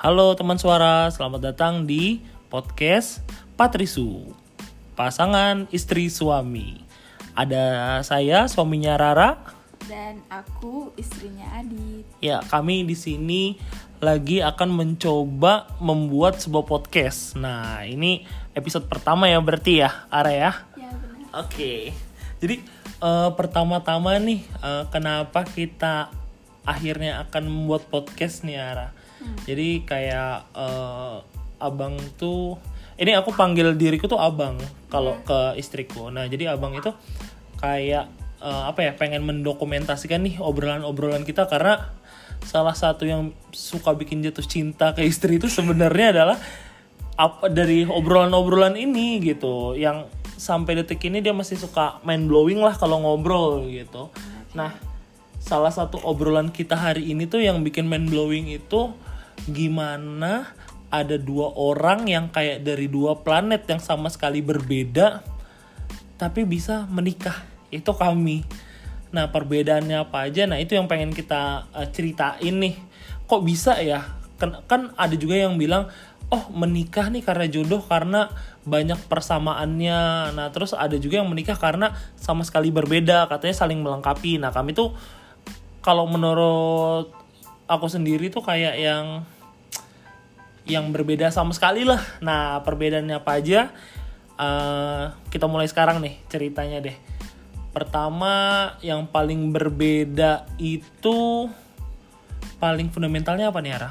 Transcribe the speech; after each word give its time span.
Halo 0.00 0.32
teman 0.32 0.56
suara, 0.56 1.12
selamat 1.12 1.52
datang 1.52 1.84
di 1.84 2.24
podcast 2.48 3.20
Patrisu 3.52 4.32
Pasangan 4.96 5.68
istri 5.76 6.08
suami 6.08 6.80
Ada 7.36 8.00
saya, 8.00 8.48
suaminya 8.48 8.96
Rara 8.96 9.36
dan 9.84 10.24
aku 10.32 10.96
istrinya 10.96 11.44
Adit. 11.52 12.08
Ya, 12.24 12.40
kami 12.48 12.88
di 12.88 12.96
sini 12.96 13.60
lagi 14.00 14.40
akan 14.40 14.72
mencoba 14.72 15.68
membuat 15.84 16.40
sebuah 16.40 16.64
podcast 16.64 17.36
Nah, 17.36 17.84
ini 17.84 18.24
episode 18.56 18.88
pertama 18.88 19.28
ya 19.28 19.36
berarti 19.36 19.84
ya, 19.84 20.08
Ara 20.08 20.32
ya? 20.32 20.52
Ya 20.80 20.96
benar. 20.96 21.44
Oke, 21.44 21.92
jadi 22.40 22.56
eh, 23.04 23.30
pertama-tama 23.36 24.16
nih, 24.16 24.48
eh, 24.64 24.84
kenapa 24.88 25.44
kita 25.44 26.08
akhirnya 26.64 27.20
akan 27.28 27.52
membuat 27.52 27.84
podcast 27.92 28.48
nih 28.48 28.56
Ara? 28.56 28.96
Jadi 29.44 29.84
kayak 29.84 30.50
eh, 30.54 31.16
abang 31.60 31.96
tuh, 32.16 32.56
ini 32.96 33.12
aku 33.16 33.32
panggil 33.36 33.76
diriku 33.76 34.08
tuh 34.08 34.20
abang 34.20 34.56
kalau 34.88 35.16
ke 35.24 35.56
istriku. 35.60 36.08
Nah 36.08 36.28
jadi 36.28 36.56
abang 36.56 36.72
itu 36.76 36.92
kayak 37.60 38.08
eh, 38.40 38.62
apa 38.66 38.80
ya, 38.84 38.92
pengen 38.96 39.24
mendokumentasikan 39.24 40.24
nih 40.24 40.40
obrolan-obrolan 40.40 41.24
kita 41.24 41.48
karena 41.48 41.90
salah 42.40 42.72
satu 42.72 43.04
yang 43.04 43.36
suka 43.52 43.92
bikin 43.92 44.24
jatuh 44.24 44.44
cinta 44.44 44.96
ke 44.96 45.04
istri 45.04 45.36
itu 45.36 45.52
sebenarnya 45.52 46.16
adalah 46.16 46.38
apa 47.20 47.52
dari 47.52 47.84
obrolan-obrolan 47.84 48.80
ini 48.80 49.20
gitu. 49.20 49.76
Yang 49.76 50.08
sampai 50.40 50.80
detik 50.80 51.04
ini 51.04 51.20
dia 51.20 51.36
masih 51.36 51.60
suka 51.60 52.00
main 52.00 52.24
blowing 52.24 52.64
lah 52.64 52.72
kalau 52.80 53.04
ngobrol 53.04 53.68
gitu. 53.68 54.08
Nah 54.56 54.72
salah 55.36 55.68
satu 55.68 56.00
obrolan 56.00 56.48
kita 56.48 56.76
hari 56.76 57.12
ini 57.12 57.28
tuh 57.28 57.44
yang 57.44 57.60
bikin 57.60 57.84
main 57.84 58.08
blowing 58.08 58.48
itu 58.48 58.92
gimana 59.48 60.52
ada 60.90 61.14
dua 61.16 61.54
orang 61.54 62.10
yang 62.10 62.28
kayak 62.34 62.66
dari 62.66 62.90
dua 62.90 63.22
planet 63.22 63.62
yang 63.70 63.78
sama 63.78 64.10
sekali 64.10 64.42
berbeda 64.42 65.22
tapi 66.20 66.44
bisa 66.44 66.84
menikah? 66.92 67.48
Itu 67.72 67.96
kami. 67.96 68.44
Nah 69.08 69.32
perbedaannya 69.32 70.04
apa 70.04 70.28
aja? 70.28 70.44
Nah 70.44 70.60
itu 70.60 70.76
yang 70.76 70.84
pengen 70.84 71.16
kita 71.16 71.64
eh, 71.72 71.88
ceritain 71.88 72.54
nih. 72.60 72.76
Kok 73.24 73.40
bisa 73.40 73.80
ya? 73.80 74.04
Kan, 74.36 74.60
kan 74.68 74.92
ada 75.00 75.16
juga 75.16 75.40
yang 75.40 75.56
bilang 75.56 75.88
oh 76.30 76.46
menikah 76.54 77.10
nih 77.10 77.24
karena 77.24 77.48
jodoh 77.48 77.80
karena 77.80 78.28
banyak 78.68 79.00
persamaannya. 79.08 80.30
Nah 80.36 80.46
terus 80.52 80.76
ada 80.76 80.94
juga 81.00 81.24
yang 81.24 81.30
menikah 81.32 81.56
karena 81.56 81.96
sama 82.20 82.44
sekali 82.44 82.68
berbeda 82.68 83.24
katanya 83.32 83.56
saling 83.56 83.80
melengkapi. 83.80 84.36
Nah 84.36 84.52
kami 84.52 84.76
tuh 84.76 84.92
kalau 85.80 86.04
menurut 86.04 87.19
aku 87.70 87.86
sendiri 87.86 88.26
tuh 88.34 88.42
kayak 88.42 88.74
yang 88.74 89.22
yang 90.66 90.90
berbeda 90.90 91.30
sama 91.30 91.54
sekali 91.54 91.86
lah. 91.86 92.02
Nah, 92.18 92.58
perbedaannya 92.66 93.16
apa 93.22 93.30
aja? 93.38 93.70
Eh, 94.34 95.04
kita 95.30 95.46
mulai 95.46 95.70
sekarang 95.70 96.02
nih 96.02 96.18
ceritanya 96.26 96.82
deh. 96.82 96.96
Pertama, 97.70 98.74
yang 98.82 99.06
paling 99.06 99.54
berbeda 99.54 100.50
itu 100.58 101.46
paling 102.58 102.90
fundamentalnya 102.90 103.54
apa 103.54 103.62
nih, 103.62 103.72
Ara? 103.78 103.90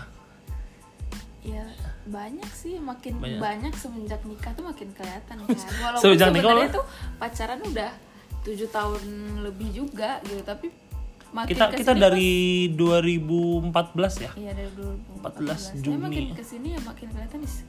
Ya 1.47 1.63
banyak 2.09 2.51
sih, 2.51 2.75
makin 2.81 3.21
Banyak. 3.21 3.39
banyak, 3.39 3.73
semenjak 3.77 4.21
nikah 4.27 4.51
tuh 4.57 4.65
makin 4.67 4.89
kelihatan 4.91 5.35
kan. 5.45 5.47
Walaupun 5.85 6.03
Semenjak 6.03 6.27
nikah 6.35 6.43
sebenarnya 6.51 6.69
tuh 6.75 6.85
pacaran 7.21 7.59
udah 7.63 7.91
tujuh 8.43 8.69
tahun 8.73 9.03
lebih 9.45 9.69
juga 9.71 10.19
gitu, 10.25 10.41
tapi 10.43 10.73
makin 11.31 11.51
Kita 11.51 11.65
kita 11.71 11.93
dari 11.93 12.31
2014 12.71 13.69
ya. 14.17 14.29
pas- 14.29 14.37
iya 14.37 14.51
dari 14.51 14.69
14 14.69 15.75
2014 15.75 15.79
Juni. 15.79 15.93
Ya, 15.93 15.99
makin 16.01 16.25
ke 16.31 16.43
sini 16.43 16.67
ya 16.69 16.79
makin 16.81 17.07
kelihatan 17.07 17.39
is- 17.41 17.65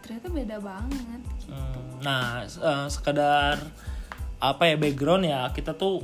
ternyata 0.00 0.28
beda 0.28 0.56
banget. 0.58 1.20
Hmm, 1.46 2.00
Nah, 2.00 2.22
s- 2.42 2.58
eh, 2.58 2.86
sekedar 2.88 3.56
apa 4.36 4.62
ya 4.64 4.74
background 4.74 5.22
ya 5.24 5.46
kita 5.48 5.72
tuh 5.72 6.02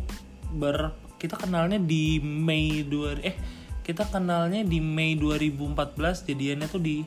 ber 0.48 0.90
kita 1.16 1.34
kenalnya 1.34 1.76
di 1.76 2.16
Mei 2.18 2.82
2 2.82 3.18
eh 3.20 3.34
kita 3.82 4.06
kenalnya 4.06 4.62
di 4.62 4.78
Mei 4.78 5.12
2014 5.12 6.22
jadiannya 6.22 6.66
tuh 6.66 6.78
di 6.78 7.02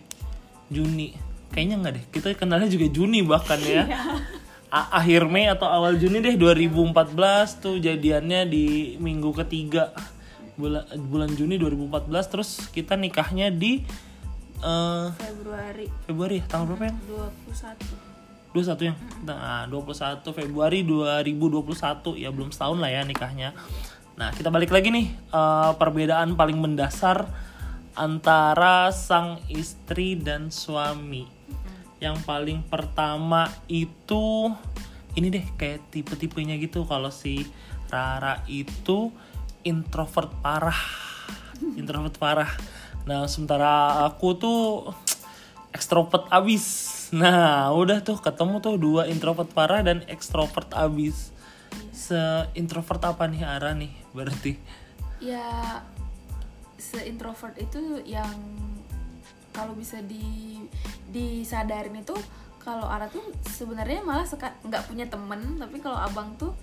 Juni 0.68 1.16
kayaknya 1.48 1.76
nggak 1.78 1.94
deh 1.94 2.06
kita 2.12 2.28
kenalnya 2.34 2.68
juga 2.68 2.88
Juni 2.88 3.24
bahkan 3.24 3.60
ya 3.60 3.88
A- 3.88 4.20
akhir 4.72 5.28
Mei 5.28 5.52
atau 5.52 5.68
awal 5.68 6.00
Juni 6.00 6.24
deh 6.24 6.40
2014 6.40 7.60
tuh 7.60 7.76
jadiannya 7.84 8.48
di 8.48 8.96
minggu 8.98 9.36
ketiga. 9.44 9.92
Bulan 10.56 10.88
bulan 11.12 11.32
Juni 11.36 11.60
2014 11.60 12.32
terus 12.32 12.50
kita 12.72 12.96
nikahnya 12.96 13.52
di 13.52 13.84
eh, 14.64 15.08
Februari. 15.20 15.92
Februari 16.08 16.36
ya? 16.40 16.46
Tanggal 16.48 16.66
berapa 16.72 16.86
ya? 16.88 16.96
21 17.52 18.12
21 18.52 18.88
yang 18.92 18.98
nah 19.24 19.64
21 19.68 20.28
Februari 20.36 20.84
2021 20.84 22.20
ya 22.20 22.30
belum 22.32 22.50
setahun 22.56 22.80
lah 22.80 22.92
ya 22.92 23.04
nikahnya. 23.04 23.52
Nah 24.16 24.32
kita 24.32 24.48
balik 24.48 24.72
lagi 24.72 24.88
nih 24.88 25.12
eh, 25.12 25.72
perbedaan 25.76 26.40
paling 26.40 26.56
mendasar 26.56 27.28
antara 27.92 28.88
sang 28.96 29.44
istri 29.52 30.16
dan 30.16 30.48
suami 30.48 31.41
yang 32.02 32.18
paling 32.26 32.66
pertama 32.66 33.46
itu 33.70 34.50
ini 35.14 35.30
deh 35.30 35.46
kayak 35.56 35.94
tipe-tipenya 35.94 36.58
gitu. 36.58 36.84
Kalau 36.90 37.14
si 37.14 37.46
Rara 37.94 38.42
itu 38.50 39.14
introvert 39.62 40.34
parah. 40.42 40.82
Introvert 41.80 42.18
parah. 42.18 42.52
Nah 43.06 43.30
sementara 43.30 44.02
aku 44.10 44.34
tuh 44.34 44.62
ekstrovert 45.70 46.26
abis. 46.34 46.66
Nah 47.14 47.70
udah 47.70 48.02
tuh 48.02 48.18
ketemu 48.18 48.58
tuh 48.64 48.76
dua 48.82 49.06
introvert 49.06 49.54
parah 49.54 49.86
dan 49.86 50.02
ekstrovert 50.10 50.74
abis. 50.74 51.30
Se 51.94 52.50
introvert 52.58 53.04
apa 53.06 53.30
nih 53.30 53.46
Ara 53.46 53.78
nih 53.78 53.94
berarti? 54.16 54.58
Ya 55.22 55.86
seintrovert 56.82 57.62
itu 57.62 58.02
yang 58.10 58.34
kalau 59.52 59.76
bisa 59.76 60.00
di 60.02 60.58
disadarin 61.12 62.00
itu 62.00 62.16
kalau 62.62 62.86
Ara 62.88 63.10
tuh 63.10 63.22
sebenarnya 63.46 64.06
malah 64.06 64.26
suka 64.26 64.54
nggak 64.64 64.86
punya 64.88 65.06
temen 65.10 65.58
tapi 65.58 65.82
kalau 65.82 65.98
abang 65.98 66.34
tuh 66.38 66.54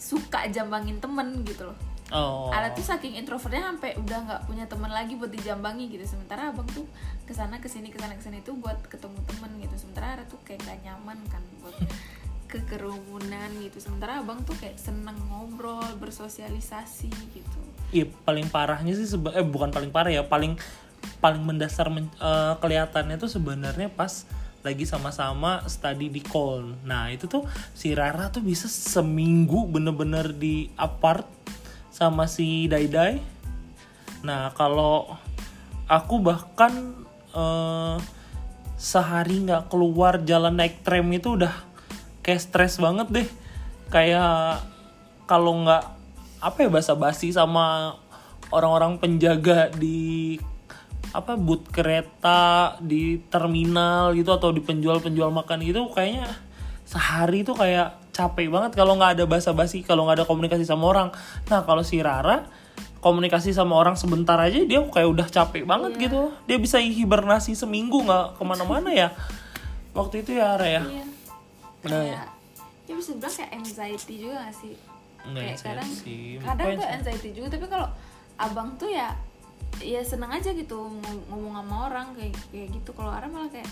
suka 0.00 0.48
jambangin 0.48 0.96
temen 1.02 1.44
gitu 1.44 1.68
loh. 1.68 1.78
Oh. 2.10 2.50
Ara 2.50 2.74
tuh 2.74 2.82
saking 2.82 3.14
introvertnya 3.14 3.70
sampai 3.70 3.94
udah 3.94 4.18
nggak 4.26 4.42
punya 4.50 4.64
temen 4.66 4.90
lagi 4.90 5.14
buat 5.14 5.30
dijambangi 5.30 5.92
gitu. 5.94 6.04
Sementara 6.06 6.50
abang 6.50 6.66
tuh 6.70 6.84
ke 7.24 7.32
sana 7.32 7.62
ke 7.62 7.70
sini 7.70 7.94
ke 7.94 8.02
sana 8.02 8.18
ke 8.18 8.22
sini 8.24 8.42
tuh 8.42 8.58
buat 8.58 8.82
ketemu 8.90 9.18
temen 9.30 9.50
gitu. 9.62 9.74
Sementara 9.78 10.18
Ara 10.18 10.24
tuh 10.26 10.40
kayak 10.42 10.66
gak 10.66 10.78
nyaman 10.82 11.18
kan 11.30 11.42
buat 11.62 11.78
kekerumunan 12.50 13.50
gitu. 13.62 13.78
Sementara 13.78 14.18
abang 14.18 14.42
tuh 14.42 14.58
kayak 14.58 14.76
seneng 14.76 15.14
ngobrol 15.30 15.86
bersosialisasi 16.02 17.10
gitu. 17.30 17.60
Iya 17.94 18.10
paling 18.26 18.50
parahnya 18.50 18.94
sih 18.98 19.06
seba- 19.06 19.34
eh 19.34 19.46
bukan 19.46 19.70
paling 19.70 19.94
parah 19.94 20.10
ya 20.10 20.26
paling 20.26 20.58
paling 21.20 21.44
mendasar 21.44 21.92
men- 21.92 22.12
eh, 22.18 22.54
kelihatannya 22.58 23.16
tuh 23.20 23.30
sebenarnya 23.30 23.92
pas 23.92 24.24
lagi 24.60 24.84
sama-sama 24.84 25.64
study 25.64 26.12
di 26.12 26.20
call. 26.20 26.76
Nah 26.84 27.08
itu 27.08 27.24
tuh 27.24 27.48
si 27.72 27.96
Rara 27.96 28.28
tuh 28.28 28.44
bisa 28.44 28.68
seminggu 28.68 29.64
bener-bener 29.68 30.36
di 30.36 30.68
apart 30.76 31.24
sama 31.88 32.28
si 32.28 32.68
Daidai. 32.68 33.20
Nah 34.20 34.52
kalau 34.52 35.16
aku 35.88 36.20
bahkan 36.20 36.72
eh, 37.32 37.96
sehari 38.80 39.44
nggak 39.44 39.68
keluar 39.68 40.24
jalan 40.24 40.56
naik 40.56 40.80
tram 40.80 41.08
itu 41.12 41.36
udah 41.36 41.52
kayak 42.24 42.44
stres 42.44 42.76
banget 42.80 43.08
deh. 43.08 43.28
Kayak 43.88 44.64
kalau 45.24 45.64
nggak 45.64 45.84
apa 46.40 46.58
ya 46.64 46.68
basa-basi 46.72 47.32
sama 47.32 47.96
orang-orang 48.50 48.96
penjaga 48.96 49.68
di 49.72 50.36
apa 51.10 51.34
booth 51.34 51.66
kereta 51.74 52.78
di 52.78 53.18
terminal 53.26 54.14
gitu 54.14 54.30
atau 54.30 54.54
di 54.54 54.62
penjual-penjual 54.62 55.34
makan 55.34 55.58
gitu 55.66 55.90
kayaknya 55.90 56.30
sehari 56.86 57.42
tuh 57.42 57.58
kayak 57.58 57.98
capek 58.10 58.50
banget 58.50 58.78
kalau 58.78 58.94
nggak 58.94 59.18
ada 59.18 59.24
basa-basi 59.26 59.82
kalau 59.82 60.06
nggak 60.06 60.22
ada 60.22 60.26
komunikasi 60.26 60.62
sama 60.62 60.86
orang 60.86 61.08
nah 61.50 61.66
kalau 61.66 61.82
si 61.82 61.98
Rara 61.98 62.46
komunikasi 63.00 63.50
sama 63.50 63.74
orang 63.74 63.96
sebentar 63.98 64.36
aja 64.38 64.60
dia 64.62 64.78
kayak 64.82 65.08
udah 65.08 65.26
capek 65.26 65.66
banget 65.66 65.98
gitu 65.98 66.30
dia 66.46 66.58
bisa 66.62 66.78
hibernasi 66.78 67.58
seminggu 67.58 68.06
nggak 68.06 68.38
ke 68.38 68.42
mana-mana 68.46 68.90
ya 68.94 69.08
waktu 69.96 70.22
itu 70.22 70.38
ya 70.38 70.54
Rara 70.54 70.68
ya 70.68 70.82
Iya. 70.86 71.04
Nah, 71.80 72.04
Kayak, 72.04 72.28
ya 72.84 72.92
bisa 72.92 73.10
dibilang 73.16 73.34
kayak 73.40 73.50
anxiety 73.56 74.14
juga 74.20 74.34
gak 74.44 74.56
sih? 74.60 74.74
Nggak 75.24 75.32
kayak 75.32 75.48
anxiety 75.48 75.64
kadang 75.64 75.90
sih. 75.90 76.22
kadang 76.44 76.68
tuh 76.76 76.88
anxiety 76.92 77.28
juga 77.32 77.46
tapi 77.48 77.66
kalau 77.72 77.88
abang 78.36 78.68
tuh 78.76 78.90
ya 78.92 79.08
ya 79.78 80.02
seneng 80.02 80.34
aja 80.34 80.50
gitu 80.52 80.90
ngom- 80.90 81.24
ngomong 81.30 81.54
sama 81.62 81.76
orang 81.88 82.06
kayak 82.18 82.34
kayak 82.50 82.68
gitu. 82.74 82.90
Kalau 82.92 83.10
Ara 83.14 83.30
malah 83.30 83.48
kayak 83.48 83.68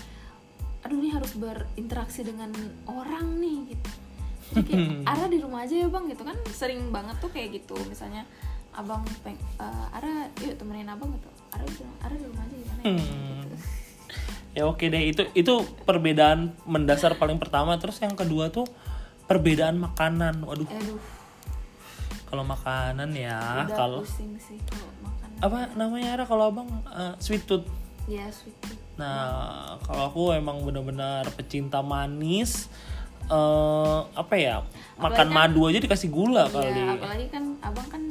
aduh 0.79 0.95
ini 0.95 1.11
harus 1.11 1.35
berinteraksi 1.35 2.23
dengan 2.23 2.55
orang 2.87 3.37
nih 3.43 3.75
gitu. 3.75 3.89
Jadi 4.49 4.61
kayak 4.65 4.87
Ara 5.11 5.25
di 5.27 5.37
rumah 5.43 5.67
aja 5.67 5.75
ya 5.75 5.87
bang 5.91 6.05
gitu 6.09 6.23
kan. 6.25 6.37
Sering 6.49 6.89
banget 6.89 7.19
tuh 7.21 7.29
kayak 7.29 7.61
gitu. 7.61 7.75
Misalnya 7.85 8.23
abang 8.73 9.03
peng 9.21 9.37
eh, 9.37 9.95
Ara 9.95 10.31
yuk 10.41 10.55
temenin 10.57 10.89
abang 10.89 11.11
gitu. 11.13 11.29
Ara 11.53 11.63
bilang 11.67 11.95
Ara 12.01 12.15
di 12.15 12.25
rumah 12.25 12.43
aja 12.47 12.55
gimana 12.55 12.81
ya? 12.81 12.87
Hmm. 12.89 12.99
gitu. 13.43 13.55
ya 14.57 14.63
oke 14.65 14.85
deh. 14.89 15.03
Itu 15.13 15.21
itu 15.37 15.53
perbedaan 15.85 16.57
mendasar 16.65 17.19
paling 17.19 17.37
pertama. 17.37 17.77
Terus 17.77 18.01
yang 18.01 18.15
kedua 18.17 18.49
tuh 18.49 18.65
perbedaan 19.29 19.77
makanan. 19.77 20.41
Waduh. 20.41 20.65
Aduh. 20.65 21.01
Kalau 22.29 22.45
makanan 22.45 23.09
ya 23.17 23.65
kalau 23.73 24.05
apa 25.39 25.71
namanya 25.73 26.13
Ara 26.13 26.23
kalau 26.23 26.49
abang 26.49 26.67
eh, 26.85 27.13
sweet 27.17 27.43
tooth. 27.43 27.65
Ya 28.05 28.25
sweet 28.29 28.55
tea. 28.61 28.75
nah 28.99 29.79
kalau 29.81 30.11
aku 30.11 30.23
emang 30.33 30.59
benar-benar 30.59 31.23
pecinta 31.31 31.79
manis 31.79 32.67
eh 33.23 33.99
apa 34.11 34.35
ya 34.35 34.59
makan 34.97 35.15
kan- 35.23 35.31
madu 35.31 35.63
aja 35.65 35.77
dikasih 35.77 36.09
gula 36.09 36.49
kali. 36.49 36.73
Iya, 36.73 36.97
apalagi 36.97 37.25
kan 37.29 37.43
abang 37.61 37.87
kan 37.87 38.03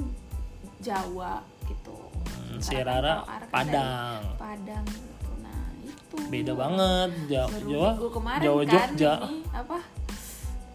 Jawa 0.79 1.43
gitu. 1.67 1.93
Hmm, 2.25 2.57
si 2.59 2.73
kan 2.73 2.87
Rara 2.87 3.15
kan 3.21 3.47
Padang. 3.51 4.23
dari 4.23 4.39
Padang. 4.39 4.85
Gitu. 4.87 5.31
Nah 5.43 5.61
itu. 5.83 6.17
Beda 6.31 6.53
banget 6.55 7.11
baru 7.27 7.69
Jawa 7.69 7.89
kemarin 8.09 8.41
Jawa 8.41 8.61
kan 8.61 8.71
Jogja. 8.71 9.13
ini 9.21 9.39
apa 9.51 9.79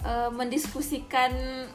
eh, 0.03 0.29
mendiskusikan 0.29 1.31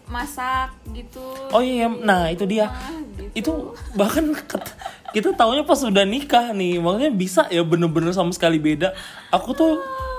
masak 0.09 0.73
gitu 0.93 1.25
Oh 1.53 1.65
iya, 1.65 1.89
nah 1.89 2.29
itu 2.29 2.45
dia. 2.45 2.69
rumah, 2.69 3.01
gitu. 3.17 3.33
itu 3.35 3.53
bahkan 3.97 4.25
kita 5.17 5.33
taunya 5.35 5.65
pas 5.65 5.81
sudah 5.81 6.05
nikah 6.05 6.53
nih 6.53 6.77
makanya 6.79 7.11
bisa 7.13 7.43
ya 7.49 7.65
bener-bener 7.65 8.13
sama 8.13 8.29
sekali 8.37 8.61
beda 8.61 8.93
aku 9.33 9.57
tuh 9.57 9.73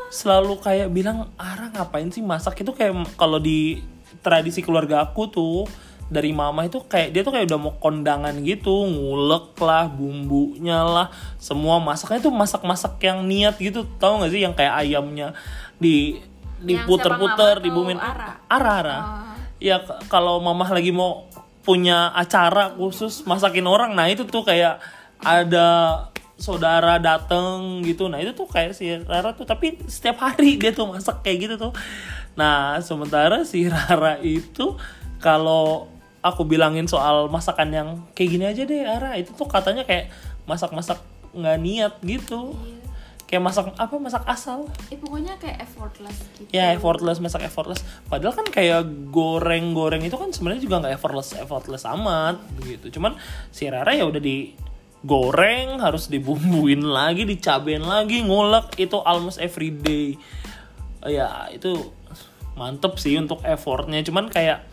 selalu 0.09 0.57
kayak 0.57 0.89
bilang 0.89 1.29
Ara 1.37 1.69
ngapain 1.69 2.09
sih 2.09 2.25
masak 2.25 2.65
itu 2.65 2.73
kayak 2.73 3.13
kalau 3.13 3.37
di 3.37 3.85
tradisi 4.25 4.65
keluarga 4.65 5.05
aku 5.05 5.29
tuh 5.29 5.69
dari 6.09 6.33
mama 6.33 6.65
itu 6.65 6.81
kayak 6.89 7.13
dia 7.13 7.21
tuh 7.21 7.29
kayak 7.29 7.45
udah 7.45 7.59
mau 7.61 7.73
kondangan 7.77 8.33
gitu 8.41 8.89
ngulek 8.89 9.53
lah 9.61 9.85
bumbunya 9.85 10.81
lah 10.81 11.13
semua 11.37 11.77
masaknya 11.77 12.25
tuh 12.25 12.33
masak-masak 12.33 12.97
yang 13.05 13.21
niat 13.29 13.61
gitu 13.61 13.85
tahu 14.01 14.25
nggak 14.25 14.31
sih 14.33 14.41
yang 14.41 14.57
kayak 14.57 14.73
ayamnya 14.73 15.37
di 15.77 16.17
diputer-puter 16.61 17.59
dibumin 17.59 17.95
atau 17.95 18.11
Ara? 18.11 18.29
ara 18.47 18.71
ara 18.75 18.97
Oh. 18.99 19.05
ya 19.57 19.77
kalau 20.07 20.39
mamah 20.39 20.69
lagi 20.69 20.89
mau 20.89 21.27
punya 21.61 22.09
acara 22.11 22.71
khusus 22.71 23.23
masakin 23.23 23.63
orang 23.63 23.91
nah 23.93 24.05
itu 24.05 24.23
tuh 24.23 24.41
kayak 24.41 24.79
ada 25.19 25.67
saudara 26.35 26.95
dateng 26.97 27.83
gitu 27.83 28.07
nah 28.07 28.17
itu 28.17 28.31
tuh 28.31 28.47
kayak 28.47 28.71
si 28.71 28.87
Rara 28.95 29.35
tuh 29.35 29.43
tapi 29.43 29.75
setiap 29.85 30.23
hari 30.23 30.55
dia 30.61 30.71
tuh 30.71 30.87
masak 30.87 31.19
kayak 31.19 31.37
gitu 31.45 31.55
tuh 31.59 31.73
nah 32.33 32.79
sementara 32.79 33.43
si 33.43 33.67
Rara 33.71 34.15
itu 34.23 34.79
kalau 35.19 35.91
aku 36.19 36.47
bilangin 36.47 36.87
soal 36.87 37.27
masakan 37.27 37.69
yang 37.71 37.89
kayak 38.15 38.29
gini 38.31 38.45
aja 38.47 38.63
deh 38.63 38.81
Rara 38.83 39.19
itu 39.19 39.35
tuh 39.35 39.47
katanya 39.47 39.83
kayak 39.83 40.07
masak-masak 40.47 40.99
nggak 41.35 41.57
niat 41.59 41.93
gitu 42.01 42.55
Iya. 42.55 42.78
Kayak 43.29 43.45
masak 43.45 43.69
apa 43.77 43.95
masak 44.01 44.25
asal 44.25 44.65
Eh 44.89 44.97
pokoknya 44.97 45.37
kayak 45.37 45.61
effortless 45.61 46.17
gitu. 46.33 46.49
ya 46.49 46.73
effortless 46.73 47.21
masak 47.21 47.45
effortless 47.45 47.85
padahal 48.09 48.33
kan 48.33 48.49
kayak 48.49 48.89
goreng 49.13 49.77
goreng 49.77 50.01
itu 50.01 50.17
kan 50.17 50.33
sebenarnya 50.33 50.65
juga 50.65 50.81
nggak 50.81 50.97
effortless 50.97 51.37
effortless 51.37 51.85
amat 51.85 52.41
begitu 52.57 52.89
cuman 52.97 53.13
si 53.53 53.69
Rara 53.69 53.93
ya 53.93 54.09
udah 54.09 54.17
digoreng 54.17 55.77
harus 55.77 56.09
dibumbuin 56.09 56.81
lagi 56.97 57.29
dicabain 57.29 57.85
lagi 57.85 58.25
ngulek 58.25 58.81
itu 58.81 58.97
almost 58.97 59.37
every 59.37 59.69
day 59.69 60.17
ya 61.05 61.53
itu 61.53 61.93
mantep 62.57 62.97
sih 62.97 63.13
untuk 63.13 63.45
effortnya 63.45 64.01
cuman 64.01 64.25
kayak 64.33 64.65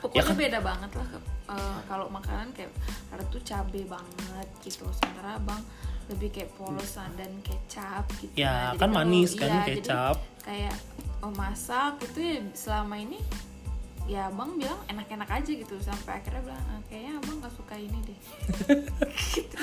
Pokoknya 0.00 0.32
kan? 0.32 0.36
beda 0.40 0.58
banget 0.64 0.90
lah 0.96 1.08
eh, 1.52 1.78
kalau 1.84 2.08
makanan 2.08 2.48
kayak 2.56 2.72
ada 3.12 3.20
tuh 3.28 3.36
cabe 3.44 3.84
banget 3.84 4.48
gitu. 4.64 4.88
Sementara 4.96 5.36
Bang 5.44 5.60
lebih 6.10 6.28
kayak 6.30 6.50
polos 6.54 6.92
dan 6.96 7.30
kecap 7.40 8.04
gitu. 8.18 8.34
Ya, 8.36 8.70
Nah, 8.70 8.76
kan 8.76 8.90
kalau- 8.90 8.96
manis 9.00 9.30
kan, 9.32 9.46
iya, 9.46 9.62
jadi 9.64 9.80
kecap. 9.80 10.16
kayak 10.40 10.76
oh, 11.20 11.32
masak 11.32 12.02
itu 12.02 12.18
ya 12.18 12.36
selama 12.52 12.96
ini 12.96 13.20
ya 14.04 14.26
abang 14.26 14.56
bilang 14.56 14.80
enak-enak 14.86 15.30
aja 15.30 15.50
gitu 15.52 15.78
sampai 15.78 16.18
akhirnya 16.18 16.42
bilang 16.42 16.58
"Ah, 16.66 16.82
kayaknya 16.84 17.12
abang 17.16 17.36
nggak 17.38 17.54
suka 17.54 17.74
ini 17.76 17.98
deh 18.02 18.18
gitu. 19.30 19.54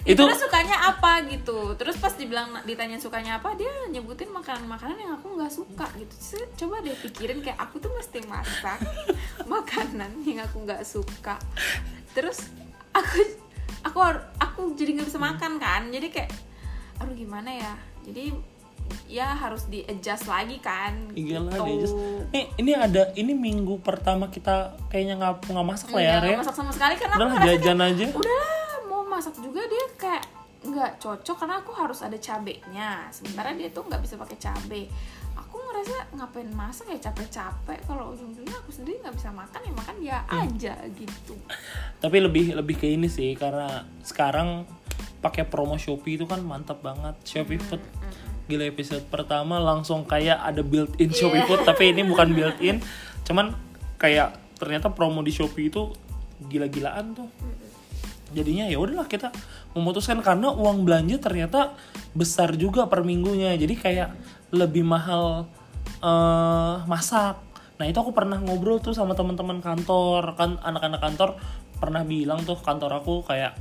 Itu- 0.00 0.16
itu 0.16 0.22
terus 0.22 0.40
sukanya 0.40 0.76
apa 0.86 1.28
gitu 1.28 1.76
terus 1.76 2.00
pas 2.00 2.08
dibilang 2.10 2.56
ditanya 2.64 2.96
sukanya 2.96 3.36
apa 3.36 3.52
dia 3.52 3.68
nyebutin 3.86 4.32
makanan-makanan 4.32 4.96
yang 4.96 5.12
aku 5.14 5.36
nggak 5.36 5.52
suka 5.52 5.84
gitu 5.94 6.14
Terus 6.16 6.48
coba 6.56 6.80
deh 6.80 6.96
pikirin 6.96 7.44
kayak 7.44 7.60
aku 7.60 7.76
tuh 7.78 7.92
mesti 7.92 8.24
masak 8.24 8.80
makanan 9.44 10.24
yang 10.24 10.40
aku 10.40 10.64
nggak 10.64 10.80
suka 10.82 11.36
terus 12.10 12.48
aku 12.90 13.20
aku 13.86 13.98
aku 14.40 14.60
jadi 14.74 14.98
nggak 14.98 15.08
bisa 15.08 15.20
makan 15.20 15.58
kan. 15.60 15.88
Jadi 15.88 16.08
kayak 16.12 16.30
aduh 17.00 17.14
gimana 17.16 17.50
ya? 17.50 17.72
Jadi 18.04 18.32
ya 19.06 19.34
harus 19.38 19.66
di 19.70 19.86
adjust 19.86 20.26
lagi 20.26 20.58
kan 20.58 21.14
iyalah 21.14 21.54
gitu. 21.54 21.62
dia 21.66 21.76
just 21.78 21.94
nih 22.34 22.46
ini 22.58 22.72
ada 22.74 23.02
ini 23.14 23.32
minggu 23.34 23.78
pertama 23.82 24.30
kita 24.30 24.74
kayaknya 24.90 25.18
nggak 25.18 25.50
nggak 25.50 25.66
masak 25.66 25.88
lah 25.94 26.02
ya 26.02 26.14
Nggak 26.18 26.40
masak 26.42 26.56
sama 26.58 26.72
sekali 26.74 26.94
karena 26.98 27.14
udah 27.18 27.28
aku 27.30 27.46
jajan 27.46 27.78
aja. 27.82 28.06
Udah 28.14 28.46
mau 28.86 29.02
masak 29.06 29.34
juga 29.38 29.62
dia 29.66 29.84
kayak 29.98 30.24
nggak 30.60 31.00
cocok 31.00 31.36
karena 31.40 31.54
aku 31.62 31.72
harus 31.74 31.98
ada 32.04 32.18
cabenya. 32.20 33.08
Sementara 33.10 33.54
dia 33.56 33.70
tuh 33.72 33.86
nggak 33.86 34.02
bisa 34.02 34.14
pakai 34.18 34.36
cabe. 34.38 34.82
aku 34.86 34.90
ngerasa 35.70 35.96
ngapain 36.12 36.50
masak 36.50 36.86
ya 36.90 36.98
capek-capek. 37.00 37.78
Kalau 37.84 38.10
ujung-ujungnya 38.10 38.56
aku 38.56 38.70
sendiri 38.70 38.98
nggak 38.98 39.14
bisa 39.14 39.30
makan 39.30 39.60
ya 39.60 39.72
makan 39.72 39.94
dia 39.96 40.18
Hmm. 40.22 40.42
aja 40.44 40.74
gitu. 40.90 41.34
Tapi 41.96 42.16
lebih 42.18 42.52
lebih 42.52 42.76
ke 42.76 42.86
ini 42.86 43.06
sih 43.06 43.32
karena 43.32 43.70
sekarang 44.02 44.66
pakai 45.20 45.44
promo 45.44 45.76
Shopee 45.76 46.16
itu 46.16 46.24
kan 46.24 46.40
mantap 46.40 46.80
banget. 46.80 47.14
Shopee 47.22 47.56
Food. 47.58 47.80
gila 48.44 48.66
episode 48.66 49.06
pertama 49.06 49.62
langsung 49.62 50.02
kayak 50.02 50.42
ada 50.42 50.58
built-in 50.60 51.08
Shopee 51.08 51.38
Iya. 51.38 51.46
Food 51.46 51.62
tapi 51.62 51.94
ini 51.94 52.02
bukan 52.02 52.28
built-in. 52.36 52.82
Cuman 53.22 53.54
kayak 53.94 54.34
ternyata 54.58 54.90
promo 54.90 55.22
di 55.22 55.30
Shopee 55.30 55.70
itu 55.70 55.94
gila-gilaan 56.42 57.14
tuh. 57.14 57.30
Jadinya 58.30 58.66
ya 58.66 58.78
udahlah 58.78 59.06
kita 59.06 59.30
memutuskan 59.70 60.18
karena 60.18 60.50
uang 60.50 60.82
belanja 60.82 61.18
ternyata 61.18 61.78
besar 62.10 62.54
juga 62.54 62.86
per 62.86 63.02
minggunya. 63.02 63.54
Jadi 63.54 63.74
kayak 63.74 64.08
lebih 64.50 64.82
mahal 64.82 65.46
eh 66.00 66.74
masak. 66.88 67.36
Nah 67.80 67.84
itu 67.88 67.96
aku 67.96 68.12
pernah 68.12 68.36
ngobrol 68.40 68.80
tuh 68.80 68.92
sama 68.92 69.16
teman-teman 69.16 69.60
kantor. 69.60 70.36
Kan 70.36 70.60
anak-anak 70.60 71.00
kantor 71.00 71.30
pernah 71.80 72.04
bilang 72.04 72.44
tuh 72.44 72.60
kantor 72.60 73.00
aku 73.00 73.24
kayak 73.24 73.56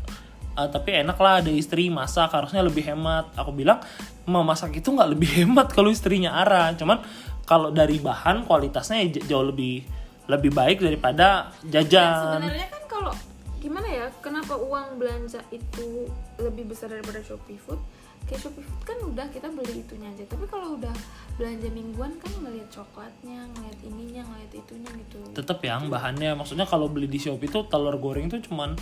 "Ah, 0.59 0.67
tapi 0.67 0.91
enak 0.99 1.15
lah 1.15 1.39
ada 1.39 1.51
istri 1.51 1.87
masak 1.87 2.35
harusnya 2.35 2.59
lebih 2.63 2.83
hemat. 2.83 3.31
Aku 3.39 3.55
bilang 3.55 3.79
memasak 4.27 4.75
itu 4.75 4.91
nggak 4.91 5.09
lebih 5.15 5.29
hemat 5.43 5.71
kalau 5.71 5.91
istrinya 5.91 6.35
Ara. 6.43 6.75
Cuman 6.75 6.99
kalau 7.47 7.71
dari 7.71 7.97
bahan 7.97 8.45
kualitasnya 8.45 9.07
jauh 9.25 9.47
lebih 9.47 9.81
lebih 10.29 10.51
baik 10.53 10.83
daripada 10.83 11.49
jajan. 11.65 12.43
Sebenarnya 12.43 12.67
kan 12.69 12.83
kalau 12.85 13.13
gimana 13.59 13.87
ya 13.89 14.05
kenapa 14.23 14.55
uang 14.55 15.01
belanja 15.01 15.41
itu 15.51 16.07
lebih 16.39 16.69
besar 16.71 16.93
daripada 16.93 17.19
Shopee 17.19 17.59
Food 17.59 17.81
kayak 18.27 18.41
Shopee 18.45 18.65
Food 18.65 18.81
kan 18.85 18.97
udah 19.01 19.25
kita 19.31 19.47
beli 19.49 19.81
itunya 19.81 20.09
aja. 20.11 20.23
Tapi 20.27 20.45
kalau 20.51 20.75
udah 20.75 20.93
belanja 21.39 21.69
mingguan 21.71 22.11
kan 22.19 22.31
ngeliat 22.43 22.69
coklatnya 22.69 23.47
ngeliat 23.55 23.79
ininya 23.85 24.21
ngeliat 24.27 24.51
itunya 24.53 24.91
gitu. 25.05 25.19
Tetep 25.33 25.59
yang 25.63 25.87
bahannya. 25.87 26.35
Maksudnya 26.35 26.67
kalau 26.67 26.91
beli 26.91 27.07
di 27.07 27.17
Shopee 27.21 27.47
itu 27.47 27.63
telur 27.71 27.95
goreng 27.97 28.27
itu 28.27 28.41
cuman 28.51 28.75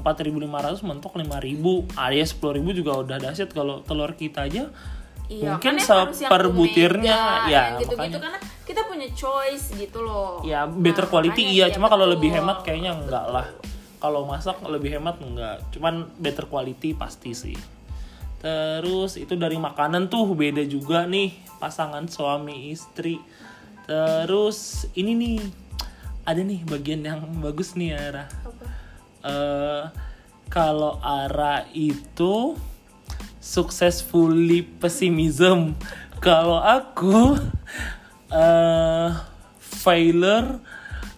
4.500 0.00 0.86
mentok 0.86 1.18
5.000 1.18 1.98
alias 1.98 2.30
10.000 2.38 2.78
juga 2.78 2.92
udah 3.02 3.16
dahsyat 3.18 3.50
kalau 3.50 3.82
telur 3.82 4.14
kita 4.14 4.46
aja. 4.46 4.70
Iya, 5.30 5.54
mungkin 5.54 5.78
kan 5.78 6.10
seper 6.10 6.50
butirnya. 6.50 7.14
omega, 7.14 7.50
ya 7.50 7.62
gitu-gitu. 7.78 7.94
makanya. 7.94 8.18
Karena 8.18 8.40
kita 8.66 8.80
punya 8.86 9.08
choice 9.14 9.66
gitu 9.78 9.98
loh. 10.02 10.42
ya 10.42 10.66
better 10.66 11.06
Nah, 11.06 11.10
quality 11.10 11.42
iya. 11.42 11.70
iya, 11.70 11.74
cuma 11.74 11.86
kalau 11.86 12.06
lebih 12.06 12.34
hemat 12.34 12.66
kayaknya 12.66 12.98
enggak 12.98 13.26
lah. 13.30 13.46
Kalau 14.00 14.26
masak 14.26 14.58
lebih 14.66 14.98
hemat 14.98 15.22
enggak. 15.22 15.62
Cuman 15.70 16.10
better 16.18 16.50
quality 16.50 16.98
pasti 16.98 17.30
sih 17.36 17.79
terus 18.40 19.20
itu 19.20 19.36
dari 19.36 19.60
makanan 19.60 20.08
tuh 20.08 20.32
beda 20.32 20.64
juga 20.64 21.04
nih 21.04 21.32
pasangan 21.60 22.08
suami 22.08 22.72
istri 22.72 23.20
terus 23.84 24.88
ini 24.96 25.12
nih 25.12 25.36
ada 26.24 26.40
nih 26.40 26.64
bagian 26.64 27.04
yang 27.04 27.20
bagus 27.40 27.76
nih 27.76 27.92
Ara 27.92 28.24
Apa? 28.24 28.64
eh 29.28 29.84
kalau 30.48 30.98
Ara 30.98 31.68
itu 31.70 32.58
successfully 33.40 34.62
pessimism. 34.62 35.72
Kalau 36.20 36.60
aku 36.60 37.38
eh 38.30 39.08
failure 39.58 40.60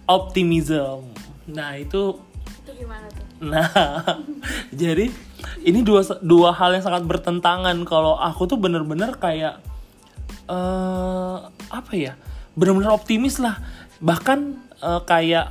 optimism. 0.07 1.11
Nah, 1.49 1.75
itu 1.75 2.15
Itu 2.63 2.71
gimana 2.77 3.05
tuh? 3.11 3.25
nah 3.43 3.67
jadi 4.81 5.11
ini 5.63 5.81
dua 5.81 6.03
dua 6.21 6.51
hal 6.55 6.75
yang 6.77 6.83
sangat 6.85 7.03
bertentangan 7.07 7.75
kalau 7.87 8.19
aku 8.19 8.47
tuh 8.49 8.59
bener-bener 8.59 9.15
kayak 9.17 9.59
eh 10.47 11.37
apa 11.71 11.93
ya? 11.93 12.13
Bener-bener 12.53 12.93
optimis 12.93 13.39
lah. 13.39 13.57
Bahkan 14.03 14.39
eh, 14.83 15.01
kayak 15.07 15.47